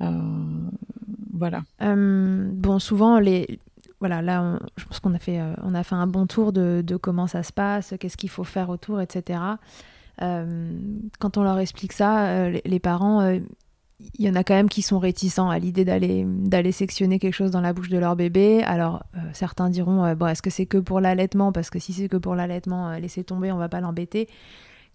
[0.00, 0.12] Euh,
[1.32, 1.62] voilà.
[1.82, 3.58] Euh, bon, souvent, les,
[4.00, 6.52] voilà, là, on, je pense qu'on a fait, euh, on a fait un bon tour
[6.52, 9.40] de, de comment ça se passe, qu'est-ce qu'il faut faire autour, etc.
[10.22, 10.78] Euh,
[11.18, 13.38] quand on leur explique ça, euh, les, les, parents,
[14.00, 17.34] il y en a quand même qui sont réticents à l'idée d'aller d'aller sectionner quelque
[17.34, 18.62] chose dans la bouche de leur bébé.
[18.62, 21.50] Alors euh, certains diront euh, bon est-ce que c'est que pour l'allaitement?
[21.50, 24.28] Parce que si c'est que pour l'allaitement euh, laissez tomber on va pas l'embêter.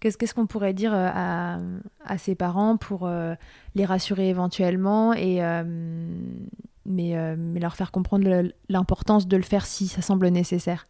[0.00, 1.58] Qu'est-ce qu'on pourrait dire à,
[2.04, 3.08] à ces parents pour
[3.74, 5.40] les rassurer éventuellement et
[6.84, 10.88] mais, mais leur faire comprendre l'importance de le faire si ça semble nécessaire?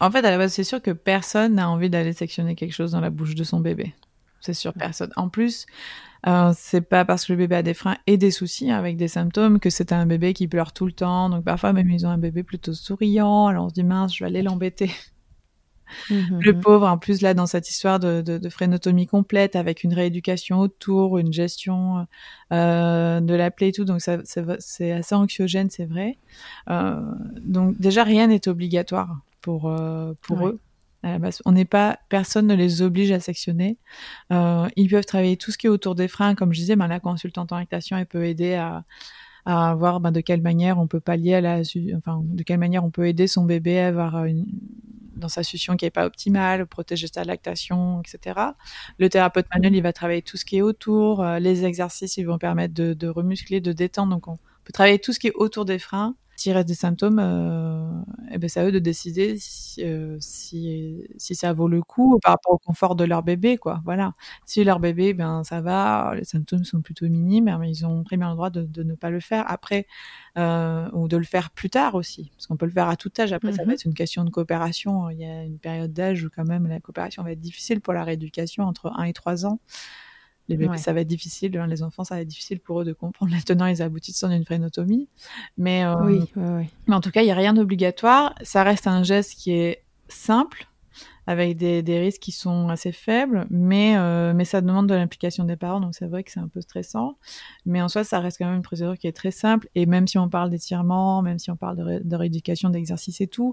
[0.00, 2.90] En fait à la base c'est sûr que personne n'a envie d'aller sectionner quelque chose
[2.90, 3.94] dans la bouche de son bébé.
[4.42, 5.10] C'est sûr personne.
[5.16, 5.64] En plus
[6.26, 9.08] euh, c'est pas parce que le bébé a des freins et des soucis avec des
[9.08, 11.30] symptômes que c'est un bébé qui pleure tout le temps.
[11.30, 13.46] Donc parfois même ils ont un bébé plutôt souriant.
[13.46, 14.90] Alors on se dit mince, je vais aller l'embêter.
[16.10, 19.84] Mmh, le pauvre, en plus là dans cette histoire de, de, de, frénotomie complète avec
[19.84, 22.06] une rééducation autour, une gestion
[22.52, 26.18] euh, de la plaie et tout, donc ça, c'est assez anxiogène, c'est vrai.
[26.68, 27.00] Euh,
[27.40, 30.50] donc déjà rien n'est obligatoire pour euh, pour ouais.
[30.50, 30.60] eux
[31.44, 33.78] On n'est pas, personne ne les oblige à sectionner.
[34.32, 36.88] Euh, ils peuvent travailler tout ce qui est autour des freins, comme je disais, ben,
[36.88, 38.84] la consultante en lactation, elle peut aider à,
[39.46, 41.62] à voir ben, de quelle manière on peut pallier à la,
[41.96, 44.46] enfin, de quelle manière on peut aider son bébé à avoir une,
[45.18, 48.40] dans sa succion qui est pas optimale, protéger sa lactation, etc.
[48.98, 51.22] Le thérapeute manuel, il va travailler tout ce qui est autour.
[51.22, 54.14] Euh, les exercices, ils vont permettre de, de remuscler, de détendre.
[54.14, 57.18] Donc, on peut travailler tout ce qui est autour des freins S'il reste des symptômes,
[57.18, 57.90] euh,
[58.30, 62.16] eh ben, c'est à eux de décider si, euh, si, si, ça vaut le coup
[62.22, 63.80] par rapport au confort de leur bébé, quoi.
[63.84, 64.12] Voilà.
[64.46, 68.16] Si leur bébé, ben, ça va, les symptômes sont plutôt minimes, mais ils ont très
[68.16, 69.50] bien le droit de, de ne pas le faire.
[69.50, 69.88] Après,
[70.36, 73.10] euh, ou de le faire plus tard aussi, parce qu'on peut le faire à tout
[73.18, 73.32] âge.
[73.32, 73.72] Après, ça va mhm.
[73.72, 75.10] être une question de coopération.
[75.10, 77.94] Il y a une période d'âge où quand même la coopération va être difficile pour
[77.94, 79.58] la rééducation entre 1 et 3 ans.
[80.48, 81.56] Les bébés, ça va être difficile.
[81.58, 83.82] Hein, les enfants, ça va être difficile pour eux de comprendre les tenants et les
[83.82, 85.08] aboutissants d'une frénotomie.
[85.56, 88.34] Mais, euh, oui, oui, mais en tout cas, il n'y a rien d'obligatoire.
[88.42, 90.67] Ça reste un geste qui est simple,
[91.28, 95.44] avec des, des, risques qui sont assez faibles, mais, euh, mais ça demande de l'implication
[95.44, 97.18] des parents, donc c'est vrai que c'est un peu stressant.
[97.66, 100.08] Mais en soi, ça reste quand même une procédure qui est très simple, et même
[100.08, 103.52] si on parle d'étirement, même si on parle de, de rééducation, d'exercice et tout,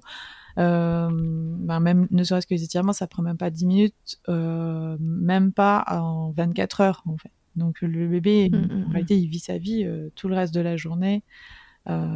[0.58, 4.96] euh, ben même ne serait-ce que les étirements, ça prend même pas 10 minutes, euh,
[5.02, 7.32] même pas en 24 heures en fait.
[7.58, 8.92] Donc le bébé, mmh, mmh, en mmh.
[8.94, 11.24] réalité, il vit sa vie tout le reste de la journée.
[11.90, 12.08] Euh,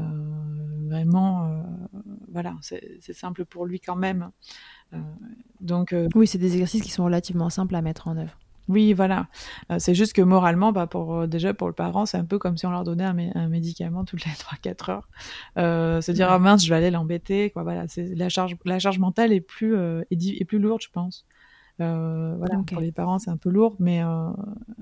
[0.88, 1.62] vraiment, euh,
[2.32, 4.32] voilà, c'est simple pour lui quand même.
[4.94, 4.98] Euh,
[5.62, 8.38] donc, oui, c'est des exercices qui sont relativement simples à mettre en œuvre.
[8.68, 9.28] Oui, voilà.
[9.80, 12.68] c'est juste que moralement, bah, pour, déjà pour le parent, c'est un peu comme si
[12.68, 14.32] on leur donnait un, médicament toutes les
[14.74, 15.10] 3-4 heures.
[16.04, 17.50] se dire, ah mince, je vais aller l'embêter.
[17.50, 19.76] Quoi, voilà, la, charge, la charge mentale est plus,
[20.12, 21.26] est plus lourde, je pense.
[21.82, 24.30] Euh, voilà, pour les parents, c'est un peu lourd, mais euh,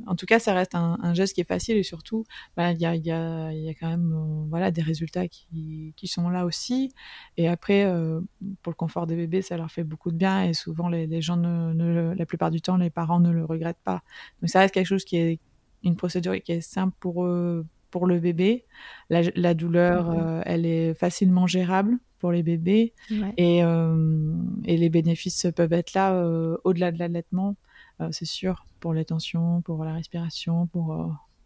[0.07, 2.25] en tout cas, ça reste un, un, geste qui est facile et surtout,
[2.55, 5.93] bah, il y, a, y, a, y, a, quand même euh, voilà, des résultats qui,
[5.95, 6.91] qui, sont là aussi.
[7.37, 8.21] Et après, euh,
[8.63, 11.21] pour le confort des bébés, ça leur fait beaucoup de bien et souvent, les, les
[11.21, 14.01] gens, ne, ne, la plupart du temps, les parents ne le regrettent pas.
[14.41, 15.39] Donc, ça reste quelque chose qui est
[15.83, 18.65] une procédure qui est simple pour eux pour le bébé.
[19.09, 22.93] La, la douleur, mmh elle est facilement gérable pour les bébés.
[23.37, 24.33] Et, euh,
[24.65, 27.55] et, les bénéfices peuvent être là euh, au-delà de l'allaitement,
[28.01, 30.95] euh, c'est sûr, pour les tensions, pour la respiration, pour,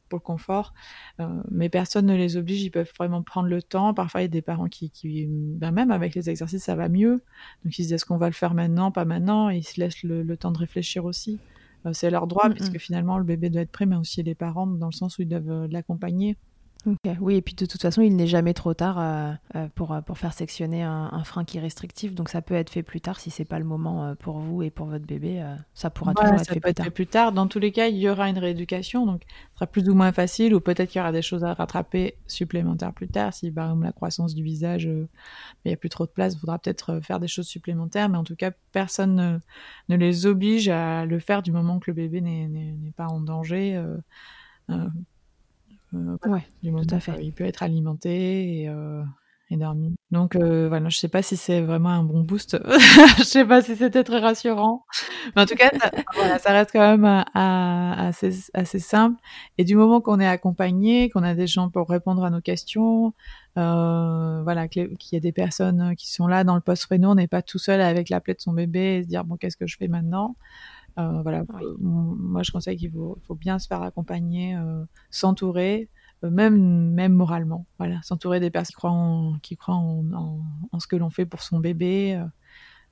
[0.10, 0.74] pour le confort.
[1.50, 3.94] mais personne ne les oblige, ils peuvent vraiment prendre le temps.
[3.94, 6.90] Parfois, il y a des parents qui, qui ben même avec les exercices, ça va
[6.90, 7.22] mieux.
[7.64, 9.80] Donc, ils se disent est-ce qu'on va le faire maintenant, pas maintenant, et ils se
[9.80, 11.40] laissent le, temps de réfléchir aussi.
[11.94, 12.80] C'est leur droit, mm, puisque mm.
[12.80, 15.28] finalement, le bébé doit être prêt, mais aussi les parents, dans le sens où ils
[15.28, 16.38] doivent l'accompagner.
[17.20, 20.02] Oui, et puis de toute façon, il n'est jamais trop tard euh, euh, pour, euh,
[20.02, 22.16] pour faire sectionner un, frein qui est restrictif.
[22.16, 24.72] Donc ça peut être fait plus tard si c'est pas le moment pour vous et
[24.72, 25.44] pour votre bébé.
[25.74, 26.92] ça pourra toujours être, fait, plus tard.
[26.92, 27.32] plus tard.
[27.32, 30.12] Dans tous les cas, il y aura une rééducation, donc ce sera plus ou moins
[30.12, 33.34] facile, ou peut-être qu'il y aura des choses à rattraper supplémentaires plus tard.
[33.34, 35.08] Si par exemple la croissance du visage, il
[35.68, 38.10] n'y a plus trop de place, il faudra peut-être faire des choses supplémentaires.
[38.10, 39.40] Mais en tout cas, personne ne,
[39.90, 43.76] ne, les oblige à le faire du moment que le bébé n'est pas en danger.
[44.70, 44.88] Euh,
[45.94, 47.24] ouais, du tout à fait.
[47.24, 49.04] il peut être alimenté et, euh,
[49.50, 49.96] et dormi.
[50.12, 52.58] Donc euh, voilà, je sais pas si c'est vraiment un bon boost.
[53.18, 54.86] je sais pas si c'était très rassurant.
[55.36, 59.20] Mais en tout cas, ça, voilà, ça reste quand même assez, assez simple.
[59.58, 63.14] Et du moment qu'on est accompagné, qu'on a des gens pour répondre à nos questions,
[63.58, 67.28] euh, voilà, qu'il y a des personnes qui sont là dans le post-réno, on n'est
[67.28, 69.68] pas tout seul avec la plaie de son bébé et se dire bon qu'est-ce que
[69.68, 70.36] je fais maintenant?
[70.98, 71.44] Euh, voilà,
[71.80, 75.90] moi je conseille qu'il faut, faut, bien se faire accompagner, euh, s'entourer,
[76.24, 77.66] euh, même même moralement.
[77.78, 81.26] Voilà, s'entourer des personnes qui croient en, qui croient en, en, ce que l'on fait
[81.26, 82.22] pour son bébé.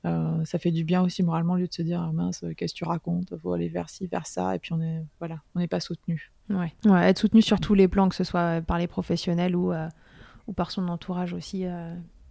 [0.06, 2.72] Euh, ça fait du bien aussi moralement au lieu de se dire ah, mince qu'est-ce
[2.72, 5.58] que tu racontes faut aller vers ci vers ça et puis on est voilà on
[5.58, 6.72] n'est pas soutenu ouais.
[6.86, 7.10] ouais.
[7.10, 9.74] être soutenu sur tous les plans que ce soit par les professionnels ou
[10.46, 11.66] ou par son entourage aussi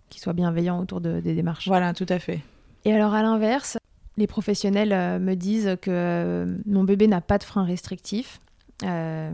[0.10, 2.42] qui soit bienveillant autour de, des démarches voilà tout à fait
[2.86, 3.78] et alors à l'inverse
[4.20, 8.40] les professionnels euh, me disent que euh, mon bébé n'a pas de frein restrictif.
[8.84, 9.32] Euh,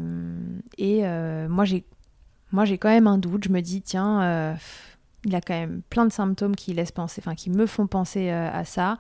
[0.78, 1.02] et
[1.50, 1.84] moi, j'ai
[2.52, 3.44] moi, j'ai quand même un doute.
[3.46, 4.56] Je me dis, tiens,
[5.26, 8.30] il a quand même plein de symptômes qui laissent penser, enfin, qui me font penser
[8.30, 8.98] à ça.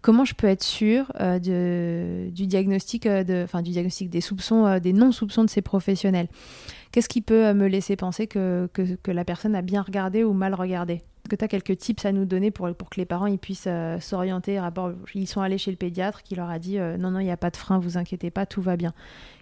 [0.00, 5.44] Comment je peux être sûre du diagnostic, de, enfin, du diagnostic des soupçons, des non-soupçons
[5.44, 6.28] de ces professionnels?
[6.90, 10.54] Qu'est-ce qui peut me laisser penser que, que, la personne a bien regardé ou mal
[10.54, 11.02] regardé?
[11.28, 13.38] Est-ce que tu as quelques tips à nous donner pour, pour que les parents ils
[13.38, 16.96] puissent euh, s'orienter rapport Ils sont allés chez le pédiatre qui leur a dit euh,
[16.96, 18.94] non, non, il n'y a pas de frein, vous inquiétez pas, tout va bien.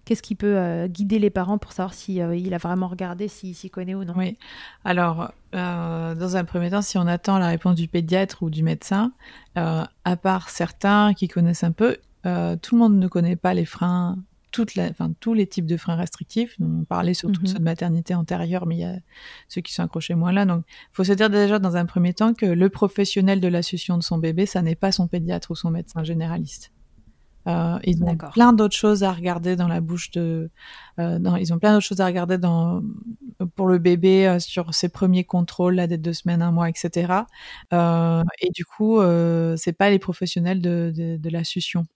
[0.05, 3.29] Qu'est-ce qui peut euh, guider les parents pour savoir s'il si, il a vraiment regardé,
[3.29, 4.15] s'il s'y connaît ou non?
[4.17, 4.37] Oui,
[4.85, 9.13] alors dans un premier temps, si on attend la réponse du pédiatre ou du médecin,
[9.55, 14.19] à part certains qui connaissent un peu, tout le monde ne connaît pas les freins
[14.63, 16.57] enfin, tous les types de freins restrictifs.
[16.61, 17.53] On parlait surtout de mhm.
[17.55, 18.97] ceux de maternité antérieure, mais il y a
[19.49, 20.45] ceux qui sont accrochés moins là.
[20.45, 23.61] Donc, il faut se dire déjà dans un premier temps que le professionnel de la
[23.61, 26.73] de son bébé, ça n'est pas son pédiatre ou son médecin généraliste.
[27.47, 30.51] Euh, ils ont plein d'autres choses à regarder dans la bouche de.
[30.99, 32.83] Euh, dans, ils ont plein d'autres choses à regarder dans
[33.55, 37.13] pour le bébé euh, sur ses premiers contrôles, la dette de semaines, un mois, etc.
[37.73, 39.01] Et du coup,
[39.57, 41.87] c'est pas les professionnels de, de, de la succion.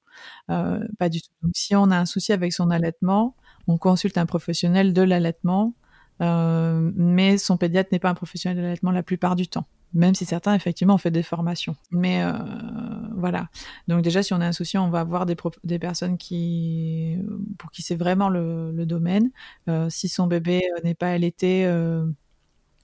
[0.50, 1.30] Euh, pas du tout.
[1.42, 3.34] Donc, si on a un souci avec son allaitement,
[3.66, 5.74] on consulte un professionnel de l'allaitement
[6.22, 10.24] mais son pédiatre n'est pas un professionnel de l'allaitement la plupart du temps même si
[10.24, 11.76] certains effectivement ont fait des formations.
[11.90, 12.32] Mais euh,
[13.14, 13.48] voilà.
[13.88, 15.36] Donc déjà, si on a un souci, on va avoir des,
[15.78, 17.16] personnes qui,
[17.58, 19.30] pour qui c'est vraiment le, domaine.
[19.68, 22.06] Euh, si son bébé euh, n'est pas allaité, euh,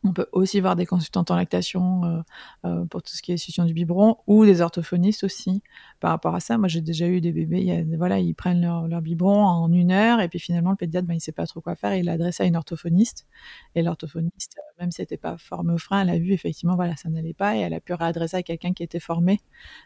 [0.07, 2.21] on peut aussi voir des consultantes en lactation euh,
[2.65, 5.63] euh, pour tout ce qui est succion du biberon ou des orthophonistes aussi
[6.01, 6.59] par rapport à ça.
[6.59, 10.29] Moi, j'ai déjà eu des bébés, voilà, ils prennent leur, biberon en une heure et
[10.29, 12.45] puis finalement le pédiatre, ben, il sait pas trop quoi faire et il l'adresse à
[12.45, 13.27] une orthophoniste.
[13.75, 16.77] Et l'orthophoniste, euh, même si elle n'était pas formée au frein, elle a vu effectivement,
[16.77, 19.41] voilà, ça n'allait pas et elle a pu réadresser à quelqu'un qui était formé.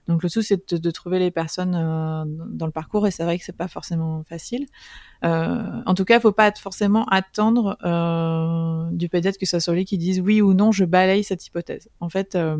[0.06, 3.44] Donc le tout, c'est de, trouver les personnes dans le parcours et c'est vrai que
[3.44, 4.66] c'est pas forcément facile.
[5.22, 7.78] En tout cas, il faut pas forcément attendre
[8.92, 11.88] du pédiatre que ça soit lui qui oui ou non, je balaye cette hypothèse.
[12.00, 12.56] En fait, euh,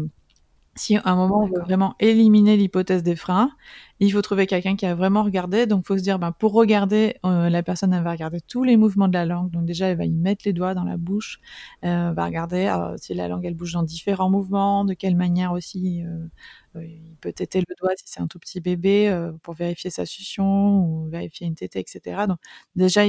[0.77, 3.51] si à un moment on veut vraiment éliminer l'hypothèse des freins,
[3.99, 5.67] il faut trouver quelqu'un qui a vraiment regardé.
[5.67, 8.77] Donc, faut se dire, ben, pour regarder, euh, la personne elle va regarder tous les
[8.77, 9.51] mouvements de la langue.
[9.51, 11.41] Donc déjà, elle va y mettre les doigts dans la bouche,
[11.85, 15.53] euh, va regarder euh, si la langue elle bouge dans différents mouvements, de quelle manière
[15.53, 16.03] aussi.
[16.05, 20.07] Euh, il peut têter le doigt si c'est un tout petit bébé pour vérifier sa
[20.07, 22.27] succion ou vérifier une tétée, etc.
[22.29, 22.39] Donc
[22.77, 23.03] déjà,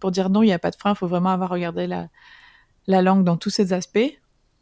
[0.00, 2.08] pour dire non, il n'y a pas de frein, il faut vraiment avoir regardé la,
[2.88, 4.18] la langue dans tous ses aspects.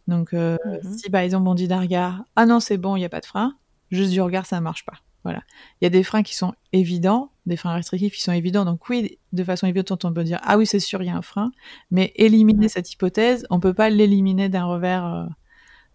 [0.09, 0.97] Donc, euh, mmh.
[0.99, 3.21] si par exemple on dit d'un regard, ah non, c'est bon, il n'y a pas
[3.21, 3.57] de frein,
[3.91, 4.99] juste du regard, ça ne marche pas.
[5.25, 5.43] Voilà.
[5.81, 8.65] Il y a des freins qui sont évidents, des freins restrictifs qui sont évidents.
[8.65, 11.17] Donc oui, de façon évidente, on peut dire, ah oui, c'est sûr, il y a
[11.17, 11.51] un frein.
[11.91, 15.27] Mais éliminer cette hypothèse, on peut pas l'éliminer d'un revers, euh,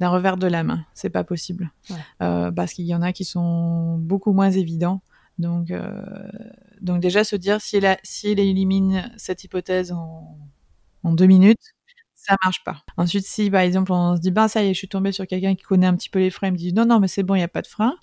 [0.01, 0.86] d'un revers de la main.
[0.93, 1.71] C'est pas possible.
[1.89, 1.95] Ouais.
[2.21, 5.01] Euh, parce qu'il y en a qui sont beaucoup moins évidents.
[5.39, 5.73] Donc,
[6.82, 10.38] donc déjà se dire, si elle, si elle élimine cette hypothèse en,
[11.03, 11.73] en deux minutes,
[12.26, 12.78] ça marche pas.
[12.97, 15.28] Ensuite, si par exemple on se dit ben ça y est, je suis tombée sur
[15.28, 17.24] quelqu'un qui connaît un petit peu les freins, il me dit non non mais c'est
[17.24, 17.95] bon, il y a pas de frein.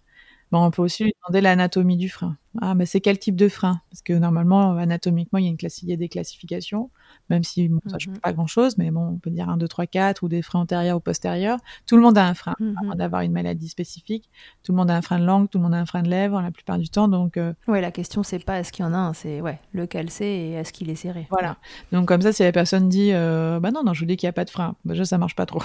[0.52, 2.36] Ben, on peut aussi lui demander l'anatomie du frein.
[2.60, 3.80] Ah, mais c'est quel type de frein?
[3.90, 6.90] Parce que normalement, anatomiquement, il y a, une classi il y a des classifications,
[7.30, 9.68] même si bon, ça ne change pas grand-chose, mais bon, on peut dire 1, 2,
[9.68, 11.58] 3, 4, ou des freins antérieurs ou postérieurs.
[11.86, 12.84] Tout le monde a un frein, mm -hmm.
[12.84, 14.30] avant d'avoir une maladie spécifique.
[14.62, 16.10] Tout le monde a un frein de langue, tout le monde a un frein de
[16.10, 17.08] lèvres, la plupart du temps.
[17.08, 17.52] Donc, euh...
[17.66, 20.26] Ouais, la question, c'est pas est-ce qu'il y en a un, c'est ouais, lequel c'est
[20.26, 21.26] et est-ce qu'il est serré.
[21.30, 21.56] Voilà.
[21.92, 24.26] Donc, comme ça, si la personne dit, euh, bah non, non, je vous dis qu'il
[24.26, 25.62] n'y a pas de frein, bah, déjà, ça marche pas trop.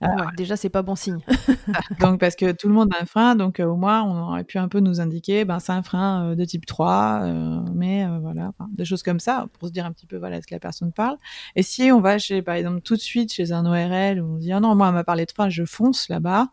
[0.00, 1.20] Ah ouais, déjà, c'est pas bon signe.
[2.00, 4.44] donc, parce que tout le monde a un frein, donc euh, au moins, on aurait
[4.44, 8.04] pu un peu nous indiquer, ben, c'est un frein euh, de type 3, euh, mais
[8.04, 10.46] euh, voilà, enfin, des choses comme ça, pour se dire un petit peu, voilà, ce
[10.46, 11.16] que la personne parle.
[11.54, 14.36] Et si on va chez, par exemple, tout de suite chez un ORL, où on
[14.36, 16.48] dit, ah non, moi, elle m'a parlé de frein, je fonce là-bas,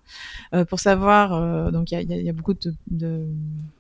[0.70, 3.28] pour savoir, donc il y a, y a, beaucoup de, de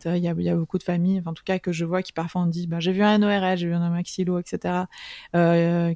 [0.06, 2.12] il y a, y a, beaucoup de familles, en tout cas, que je vois qui
[2.12, 4.86] parfois on dit, ben, j'ai vu un ORL, j'ai vu un maxillo, etc.,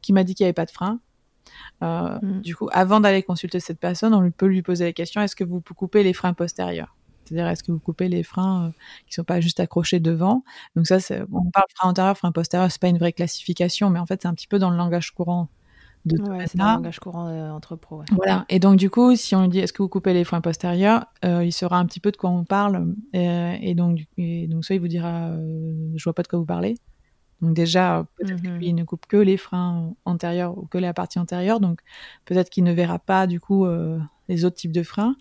[0.02, 1.00] qui m'a dit qu'il n'y avait pas de frein.
[1.84, 2.42] Euh, mmh.
[2.42, 5.44] Du coup, avant d'aller consulter cette personne, on peut lui poser la question est-ce que
[5.44, 6.97] vous coupez les freins postérieurs?
[7.28, 8.72] C'est-à-dire, est-ce que vous coupez les freins euh,
[9.08, 10.44] qui sont pas juste accrochés devant?
[10.76, 10.98] Donc ça,
[11.32, 14.28] on parle frein antérieur, frein postérieur, c'est pas une vraie classification, mais en fait, c'est
[14.28, 15.50] un petit peu dans le langage courant.
[16.06, 18.00] De ouais, c'est le langage courant euh, entre pros.
[18.00, 18.06] Ouais.
[18.12, 18.46] Voilà.
[18.48, 21.06] Et donc, du coup, si on lui dit est-ce que vous coupez les freins postérieurs,
[21.26, 22.96] euh, il saura un petit peu de quoi on parle.
[23.12, 25.32] Et, et donc, et donc, soit il vous dira
[25.96, 26.76] je vois pas de quoi vous parlez.
[27.42, 28.60] Donc déjà, peut-être mm -hmm.
[28.60, 31.82] qu'il ne coupe que les freins antérieurs ou que la partie antérieure, donc
[32.26, 33.68] peut-être qu'il ne verra pas du coup
[34.30, 35.16] les autres types de freins.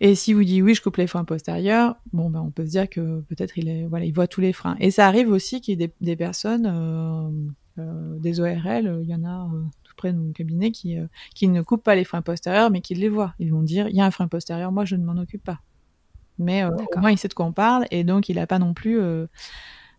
[0.00, 2.70] Et si vous dites oui, je coupe les freins postérieurs, bon ben on peut se
[2.70, 4.76] dire que peut-être il est voilà, il voit tous les freins.
[4.80, 9.08] Et ça arrive aussi qu'il y ait des, des personnes, euh, euh, des ORL, il
[9.08, 9.48] y en a
[9.84, 10.96] tout près de mon cabinet qui
[11.34, 13.34] qui ne coupent pas les freins postérieurs, mais qui les voient.
[13.38, 15.60] Ils vont dire il y a un frein postérieur, moi je ne m'en occupe pas.
[16.38, 18.72] Mais au moins il sait de quoi on parle et donc il n'a pas non
[18.72, 18.98] plus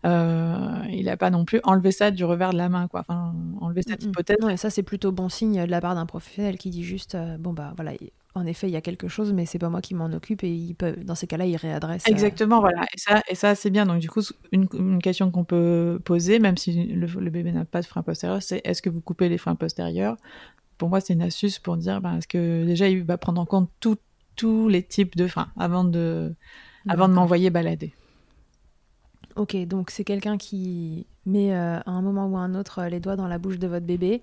[0.04, 3.00] euh, il n'a pas non plus enlevé ça du revers de la main, quoi.
[3.00, 4.36] Enfin, enlever cette hypothèse.
[4.40, 7.14] Non, et ça, c'est plutôt bon signe de la part d'un professionnel qui dit juste,
[7.14, 7.92] euh, bon, bah voilà,
[8.34, 10.52] en effet, il y a quelque chose, mais c'est pas moi qui m'en occupe, et
[10.52, 12.06] il peut, dans ces cas-là, il réadresse.
[12.06, 12.60] Exactement, euh...
[12.60, 12.82] voilà.
[12.94, 13.86] Et ça, et ça c'est bien.
[13.86, 14.22] Donc, du coup,
[14.52, 18.02] une, une question qu'on peut poser, même si le, le bébé n'a pas de frein
[18.02, 20.16] postérieur, c'est est-ce que vous coupez les freins postérieurs?
[20.78, 23.46] Pour moi, c'est une astuce pour dire, ben, est-ce que déjà, il va prendre en
[23.46, 23.70] compte
[24.34, 26.34] tous les types de freins avant de,
[26.88, 27.92] avant de m'envoyer balader.
[29.36, 32.88] Ok, donc c'est quelqu'un qui met euh, à un moment ou à un autre euh,
[32.88, 34.22] les doigts dans la bouche de votre bébé,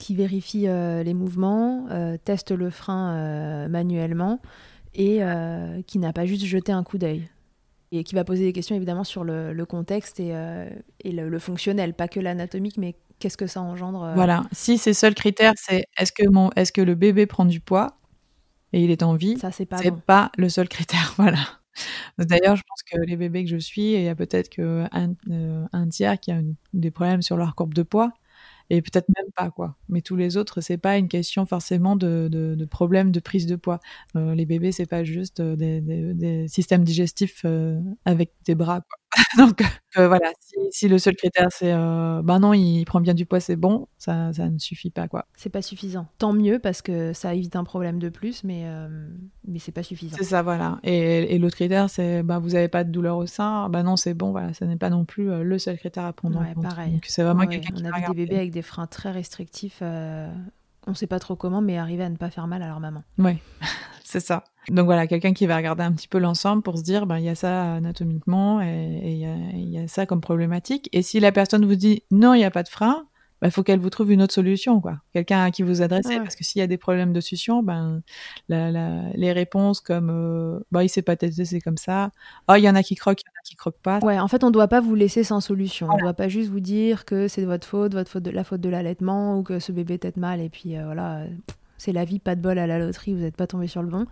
[0.00, 4.40] qui vérifie euh, les mouvements, euh, teste le frein euh, manuellement
[4.94, 5.20] et
[5.86, 7.28] qui n'a pas juste jeté un coup d'œil.
[7.92, 10.34] Et qui va poser des questions évidemment sur le, le contexte et,
[11.04, 14.10] et le, le, fonctionnel, pas que l'anatomique, mais qu'est-ce que ça engendre.
[14.16, 17.60] Voilà, si ces seuls critères, c'est est-ce que, mon, est que le bébé prend du
[17.60, 18.00] poids
[18.72, 20.00] et il est en vie, ça c'est pas, bon.
[20.04, 21.14] pas le seul critère.
[21.16, 21.38] Voilà.
[22.18, 24.88] D'ailleurs, je pense que les bébés que je suis, il y a peut-être qu'un
[25.30, 28.12] euh, un tiers qui a une, des problèmes sur leur courbe de poids,
[28.70, 29.76] et peut-être même pas quoi.
[29.88, 33.46] Mais tous les autres, c'est pas une question forcément de, de, de problème de prise
[33.46, 33.80] de poids.
[34.16, 38.80] Euh, les bébés, c'est pas juste des, des, des, systèmes digestifs euh, avec des bras.
[38.80, 38.99] Quoi.
[39.36, 39.62] Donc
[39.96, 40.30] voilà,
[40.70, 44.32] si, le seul critère c'est bah non, il prend bien du poids, c'est bon, ça,
[44.32, 45.26] ça ne suffit pas quoi.
[45.36, 46.06] C'est pas suffisant.
[46.18, 48.64] Tant mieux parce que ça évite un problème de plus, mais
[49.46, 50.16] mais c'est pas suffisant.
[50.18, 50.78] C'est ça, voilà.
[50.84, 54.14] Et, l'autre critère c'est bah vous avez pas de douleur au sein, bah non c'est
[54.14, 56.62] bon, voilà, ça n'est pas non plus le seul critère à prendre en compte.
[56.62, 56.92] Pareil.
[56.92, 59.82] Donc c'est vraiment quelqu'un qui On a vu des bébés avec des freins très restrictifs
[60.86, 63.02] on sait pas trop comment, mais arriver à ne pas faire mal à leur maman.
[63.18, 63.38] Oui,
[64.10, 64.44] c'est ça.
[64.68, 67.24] Donc voilà, quelqu'un qui va regarder un petit peu l'ensemble pour se dire, ben, il
[67.24, 69.12] y a ça anatomiquement et
[69.54, 70.88] il y, a ça comme problématique.
[70.92, 73.06] Et si la personne vous dit, non, il n'y a pas de frein,
[73.42, 74.98] il bah, faut qu'elle vous trouve une autre solution, quoi.
[75.14, 78.02] Quelqu'un à qui vous adressez, parce que s'il y a des problèmes de succion, ben
[78.50, 82.10] les réponses comme euh, bah il s'est pas testé, c'est comme ça.
[82.48, 83.98] Oh, il y en a qui croquent, il y en a qui croquent pas.
[84.00, 85.88] Ouais, en fait, on doit pas vous laisser sans solution.
[85.90, 88.60] On doit pas juste vous dire que c'est votre faute, votre faute de la faute
[88.60, 91.24] de l'allaitement ou que ce bébé tête mal et puis euh, voilà,
[91.80, 93.88] c'est la vie, pas de bol à la loterie, vous n'êtes pas tombé sur le
[93.88, 94.06] bon.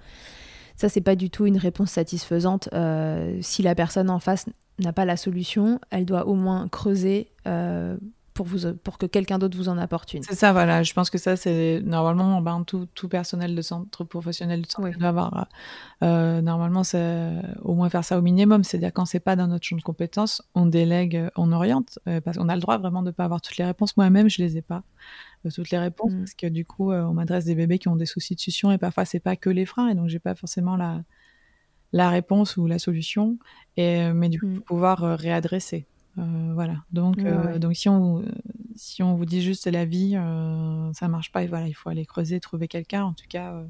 [0.76, 2.68] Ça, c'est pas du tout une réponse satisfaisante.
[2.72, 4.46] Euh, si la personne en face
[4.78, 7.32] n'a pas la solution, elle doit au moins creuser
[8.38, 10.22] pour, vous, pour que quelqu'un d'autre vous en apporte une.
[10.22, 10.84] C'est ça, voilà.
[10.84, 14.92] Je pense que ça, c'est normalement ben, tout, tout, personnel de centre professionnel de santé
[14.96, 15.48] doit avoir.
[16.04, 18.62] Euh, normalement, c'est au moins faire ça au minimum.
[18.62, 22.36] C'est-à-dire quand c'est pas dans notre champ de compétences, on délègue, on oriente, euh, parce
[22.36, 23.96] qu'on a le droit vraiment de pas avoir toutes les réponses.
[23.96, 24.84] Moi-même, je les ai pas
[25.48, 26.18] euh, toutes les réponses mm.
[26.18, 28.78] parce que du coup, on m'adresse des bébés qui ont des soucis de succion et
[28.78, 31.02] parfois c'est pas que les freins et donc j'ai pas forcément la
[31.92, 33.38] la réponse ou la solution
[33.78, 34.60] et mais du coup mm.
[34.60, 35.86] pouvoir réadresser.
[36.18, 36.84] Euh, voilà.
[36.92, 38.24] Donc, euh, donc si on
[38.74, 41.42] si on vous dit juste la vie, euh, ça marche pas.
[41.42, 43.04] Et voilà, il faut aller creuser, trouver quelqu'un.
[43.04, 43.62] En tout cas,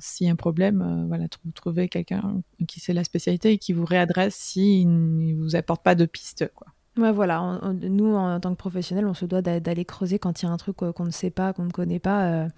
[0.00, 3.84] s'il y a un problème, voilà, trouver quelqu'un qui sait la spécialité et qui vous
[3.84, 6.68] réadresse s'il ne vous apporte pas de piste, quoi.
[6.98, 7.60] Voilà.
[7.82, 10.56] nous, en, tant que professionnels, on se doit d'aller creuser quand il y a un
[10.56, 12.48] truc qu'on ne sait pas, qu'on ne connaît pas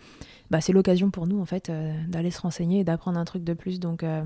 [0.50, 3.44] bah, c'est l'occasion pour nous en fait euh, d'aller se renseigner et d'apprendre un truc
[3.44, 3.78] de plus.
[3.78, 4.22] Donc, euh,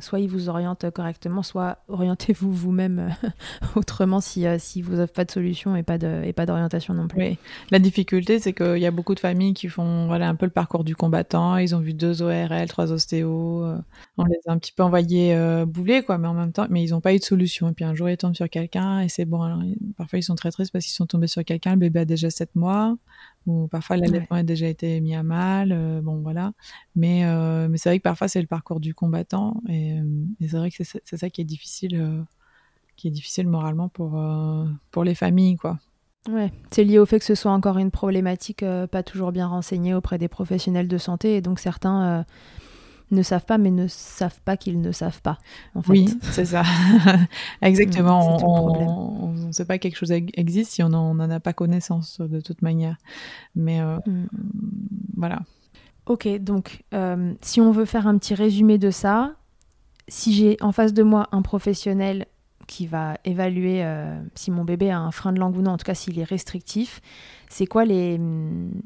[0.00, 3.28] soit ils vous orientent correctement, soit orientez-vous vous-même euh,
[3.76, 7.36] autrement si, si vous n'avez pas de solution et pas d'orientation non plus.
[7.70, 10.52] La difficulté, c'est qu'il y a beaucoup de familles qui font voilà un peu le
[10.52, 11.56] parcours du combattant.
[11.58, 13.64] Ils ont vu deux ORL, trois ostéos.
[14.18, 16.90] on les a un petit peu envoyés bouler quoi, mais en même temps, mais ils
[16.90, 17.68] n'ont pas eu de solution.
[17.68, 19.42] Et puis un jour, ils tombent sur quelqu'un et c'est bon.
[19.42, 19.62] Alors,
[19.96, 21.72] parfois, ils sont très tristes parce qu'ils sont tombés sur quelqu'un.
[21.72, 22.96] Le bébé a déjà 7 mois
[23.46, 26.52] ou parfois l'allaitement a déjà été mis à mal, euh, bon voilà.
[26.94, 30.04] Mais, euh, mais c'est vrai que parfois c'est le parcours du combattant et, euh,
[30.40, 32.24] c'est vrai que c'est ça qui est difficile,
[32.96, 34.20] qui est difficile moralement pour,
[34.90, 35.78] pour les familles quoi.
[36.28, 39.94] Ouais, c'est lié au fait que ce soit encore une problématique pas toujours bien renseignée
[39.94, 42.24] auprès des professionnels de santé et donc certains
[43.10, 45.38] ne savent pas, mais ne savent pas qu'ils ne savent pas.
[45.74, 45.92] En fait.
[45.92, 46.62] Oui, c'est ça.
[47.62, 48.44] Exactement.
[48.44, 52.62] on ne sait pas quelque chose existe si on n'en a pas connaissance de toute
[52.62, 52.96] manière.
[53.54, 54.26] Mais euh, mm.
[55.16, 55.40] voilà.
[56.06, 59.34] Ok, donc euh, si on veut faire un petit résumé de ça,
[60.08, 62.26] si j'ai en face de moi un professionnel
[62.68, 65.76] qui va évaluer euh, si mon bébé a un frein de langue ou non, en
[65.76, 67.00] tout cas s'il est restrictif,
[67.48, 68.20] c'est quoi les,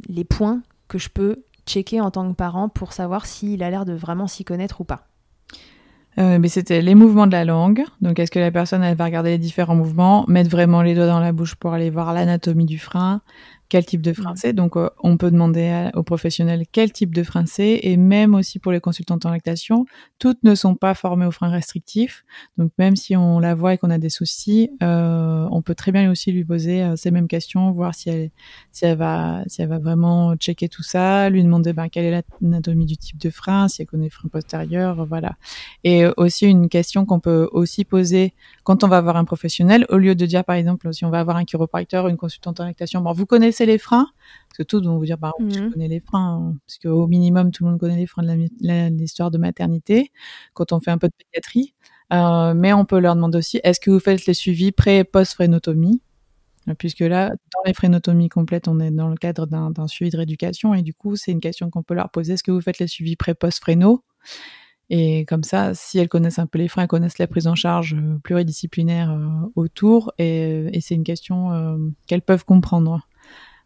[0.08, 3.84] les points que je peux checker en tant que parent pour savoir s'il a l'air
[3.84, 5.06] de vraiment s'y connaître ou pas
[6.18, 7.84] euh, mais c'était les mouvements de la langue.
[8.00, 11.20] Donc, est-ce que la personne, va regarder les différents mouvements, mettre vraiment les doigts dans
[11.20, 13.22] la bouche pour aller voir l'anatomie du frein,
[13.70, 14.52] quel type de frein c'est.
[14.52, 18.58] Donc, euh, on peut demander aux professionnels quel type de frein c'est, et même aussi
[18.58, 19.86] pour les consultantes en lactation,
[20.18, 22.24] toutes ne sont pas formées au frein restrictif.
[22.58, 25.92] Donc, même si on la voit et qu'on a des soucis, euh, on peut très
[25.92, 28.30] bien aussi lui poser euh, ces mêmes questions, voir si elle,
[28.72, 32.24] si elle va, si elle va vraiment checker tout ça, lui demander ben, quelle est
[32.40, 35.36] l'anatomie du type de frein, si elle connaît le frein postérieur, voilà.
[35.84, 38.34] Et aussi une question qu'on peut aussi poser
[38.70, 41.18] quand on va voir un professionnel, au lieu de dire par exemple si on va
[41.18, 44.06] avoir un chiropracteur, une consultante en lactation, bon, vous connaissez les freins?
[44.48, 45.72] Parce que tous vont vous dire, bah, je mhm.
[45.72, 49.32] connais les freins, hein, parce qu'au minimum, tout le monde connaît les freins de l'histoire
[49.32, 50.12] de maternité,
[50.54, 51.74] quand on fait un peu de pédiatrie.
[52.12, 55.04] Euh, mais on peut leur demander aussi, est-ce que vous faites les suivis pré- et
[55.04, 56.00] post-frénotomie?
[56.78, 60.74] Puisque là, dans les frénotomies complètes, on est dans le cadre d'un suivi de rééducation,
[60.74, 62.86] et du coup, c'est une question qu'on peut leur poser, est-ce que vous faites les
[62.86, 64.04] suivis pré-post-fréno
[64.90, 67.54] et comme ça, si elles connaissent un peu les freins, elles connaissent la prise en
[67.54, 73.06] charge euh, pluridisciplinaire euh, autour, et, et c'est une question qu'elles peuvent comprendre.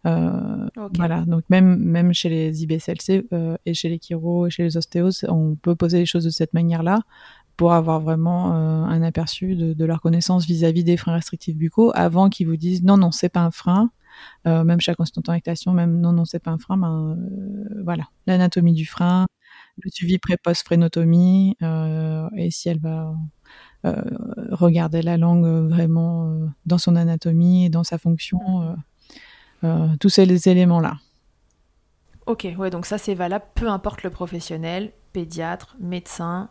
[0.06, 4.62] Euh, voilà, donc même, même chez les IBCLC euh, et chez les chiro et chez
[4.62, 7.00] les ostéos, on peut poser les choses de cette manière-là
[7.56, 11.92] pour avoir vraiment euh, un aperçu de, de, leur connaissance vis-à-vis des freins restrictifs buccaux
[11.94, 13.90] avant qu'ils vous disent non, non, c'est pas un frein.
[14.44, 17.16] même chaque en lactation, même non, non, c'est pas un frein, ben
[17.82, 19.26] voilà, l'anatomie du frein,
[19.80, 21.56] le suivi pré-post frénotomie,
[22.36, 23.14] et si elle va
[24.50, 28.76] regarder la langue vraiment dans son anatomie et dans sa fonction,
[29.64, 30.98] euh, tous ces éléments-là.
[32.26, 36.48] Ok, ouais, donc ça c'est valable, peu importe le professionnel, pédiatre, médecin,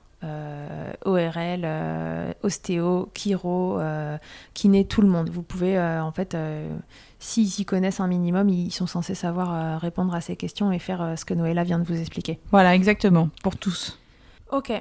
[1.05, 1.67] ORL,
[2.43, 3.79] ostéo, chiro,
[4.53, 5.29] kiné, tout le monde.
[5.29, 6.37] Vous pouvez en fait
[7.23, 11.13] s'ils s'y connaissent un minimum, ils sont censés savoir répondre à ces questions et faire
[11.17, 12.39] ce que Noëlla vient de vous expliquer.
[12.51, 13.99] Voilà, exactement, pour tous.
[14.51, 14.71] Ok,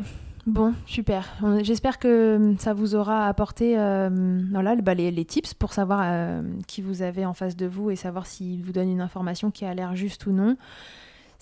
[0.46, 1.28] Bon, super.
[1.60, 6.82] J'espère que ça vous aura apporté euh, voilà, bah, les, tips pour savoir euh, qui
[6.82, 9.72] vous avez en face de vous et savoir s'il vous donne une information qui a
[9.72, 10.56] l'air juste ou non.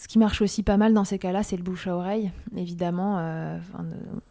[0.01, 2.31] Ce qui marche aussi pas mal dans ces cas-là, c'est le bouche à oreille.
[2.57, 3.59] Évidemment, euh,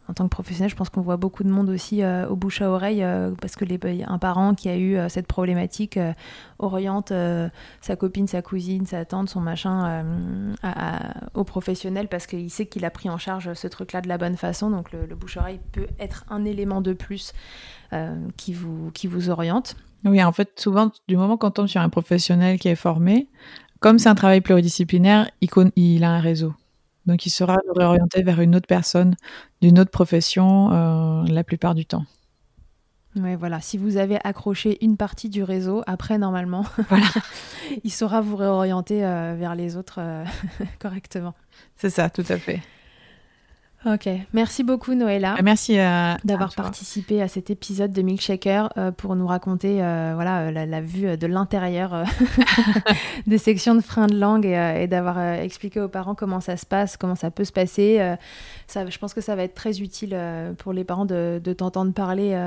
[0.07, 2.63] en tant que professionnel, je pense qu'on voit beaucoup de monde aussi euh, au bouche
[2.63, 5.99] à oreille euh, parce que les, un parent qui a eu cette problématique
[6.57, 7.13] oriente
[7.81, 10.03] sa copine, sa cousine, sa tante, son machin
[11.35, 14.37] au professionnel parce qu'il sait qu'il a pris en charge ce truc-là de la bonne
[14.37, 14.71] façon.
[14.71, 17.31] Donc le, le bouche à oreille peut être un élément de plus
[18.37, 19.75] qui, vous, qui vous oriente.
[20.05, 23.27] Oui, en fait, souvent, du moment qu'on tombe sur un professionnel qui est formé,
[23.80, 25.30] comme c'est un travail pluridisciplinaire,
[25.76, 26.53] il, a un réseau.
[27.06, 29.15] Donc il sera réorienté vers une autre personne
[29.61, 32.06] d'une autre profession euh, la plupart du temps.
[33.15, 33.60] Oui, voilà.
[33.60, 36.64] Si vous avez accroché une partie du réseau, après, normalement,
[37.84, 40.23] il saura vous réorienter euh, vers les autres euh,
[40.80, 41.34] correctement.
[41.76, 42.61] C'est ça, tout à fait.
[43.85, 45.35] Ok, merci beaucoup Noëlla.
[45.38, 50.11] Ah, merci euh, d'avoir participé à cet épisode de Milkshaker euh, pour nous raconter euh,
[50.15, 52.03] voilà la, vue de l'intérieur
[53.27, 56.97] des sections de frein de langue et, d'avoir expliqué aux parents comment ça se passe,
[56.97, 58.15] comment ça peut se passer.
[58.68, 60.18] ça, je pense que ça va être très utile
[60.57, 62.38] pour les parents de, t'entendre parler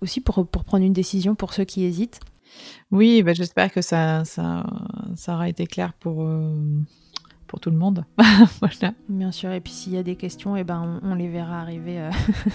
[0.00, 2.20] aussi pour, pour prendre une décision pour ceux qui hésitent.
[2.92, 4.64] Oui, bah, j'espère que ça, ça,
[5.16, 6.24] ça, aura été clair pour
[7.52, 8.06] pour tout le monde.
[9.10, 11.60] Bien sûr, et puis s'il y a des questions, et eh ben, on, les verra
[11.60, 12.10] arriver euh,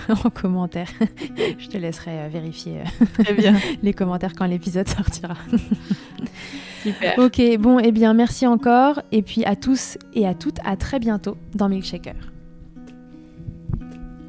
[0.25, 0.89] en commentaire.
[1.59, 3.53] Je te laisserai euh, vérifier euh, Très bien.
[3.83, 5.35] les commentaires quand l'épisode sortira.
[6.81, 7.19] Super.
[7.19, 10.75] Ok, bon, et eh bien merci encore, et puis à tous et à toutes, à
[10.77, 12.15] très bientôt dans Milkshaker.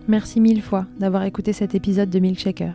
[0.06, 2.74] Merci mille fois d'avoir écouté cet épisode de Milkshaker.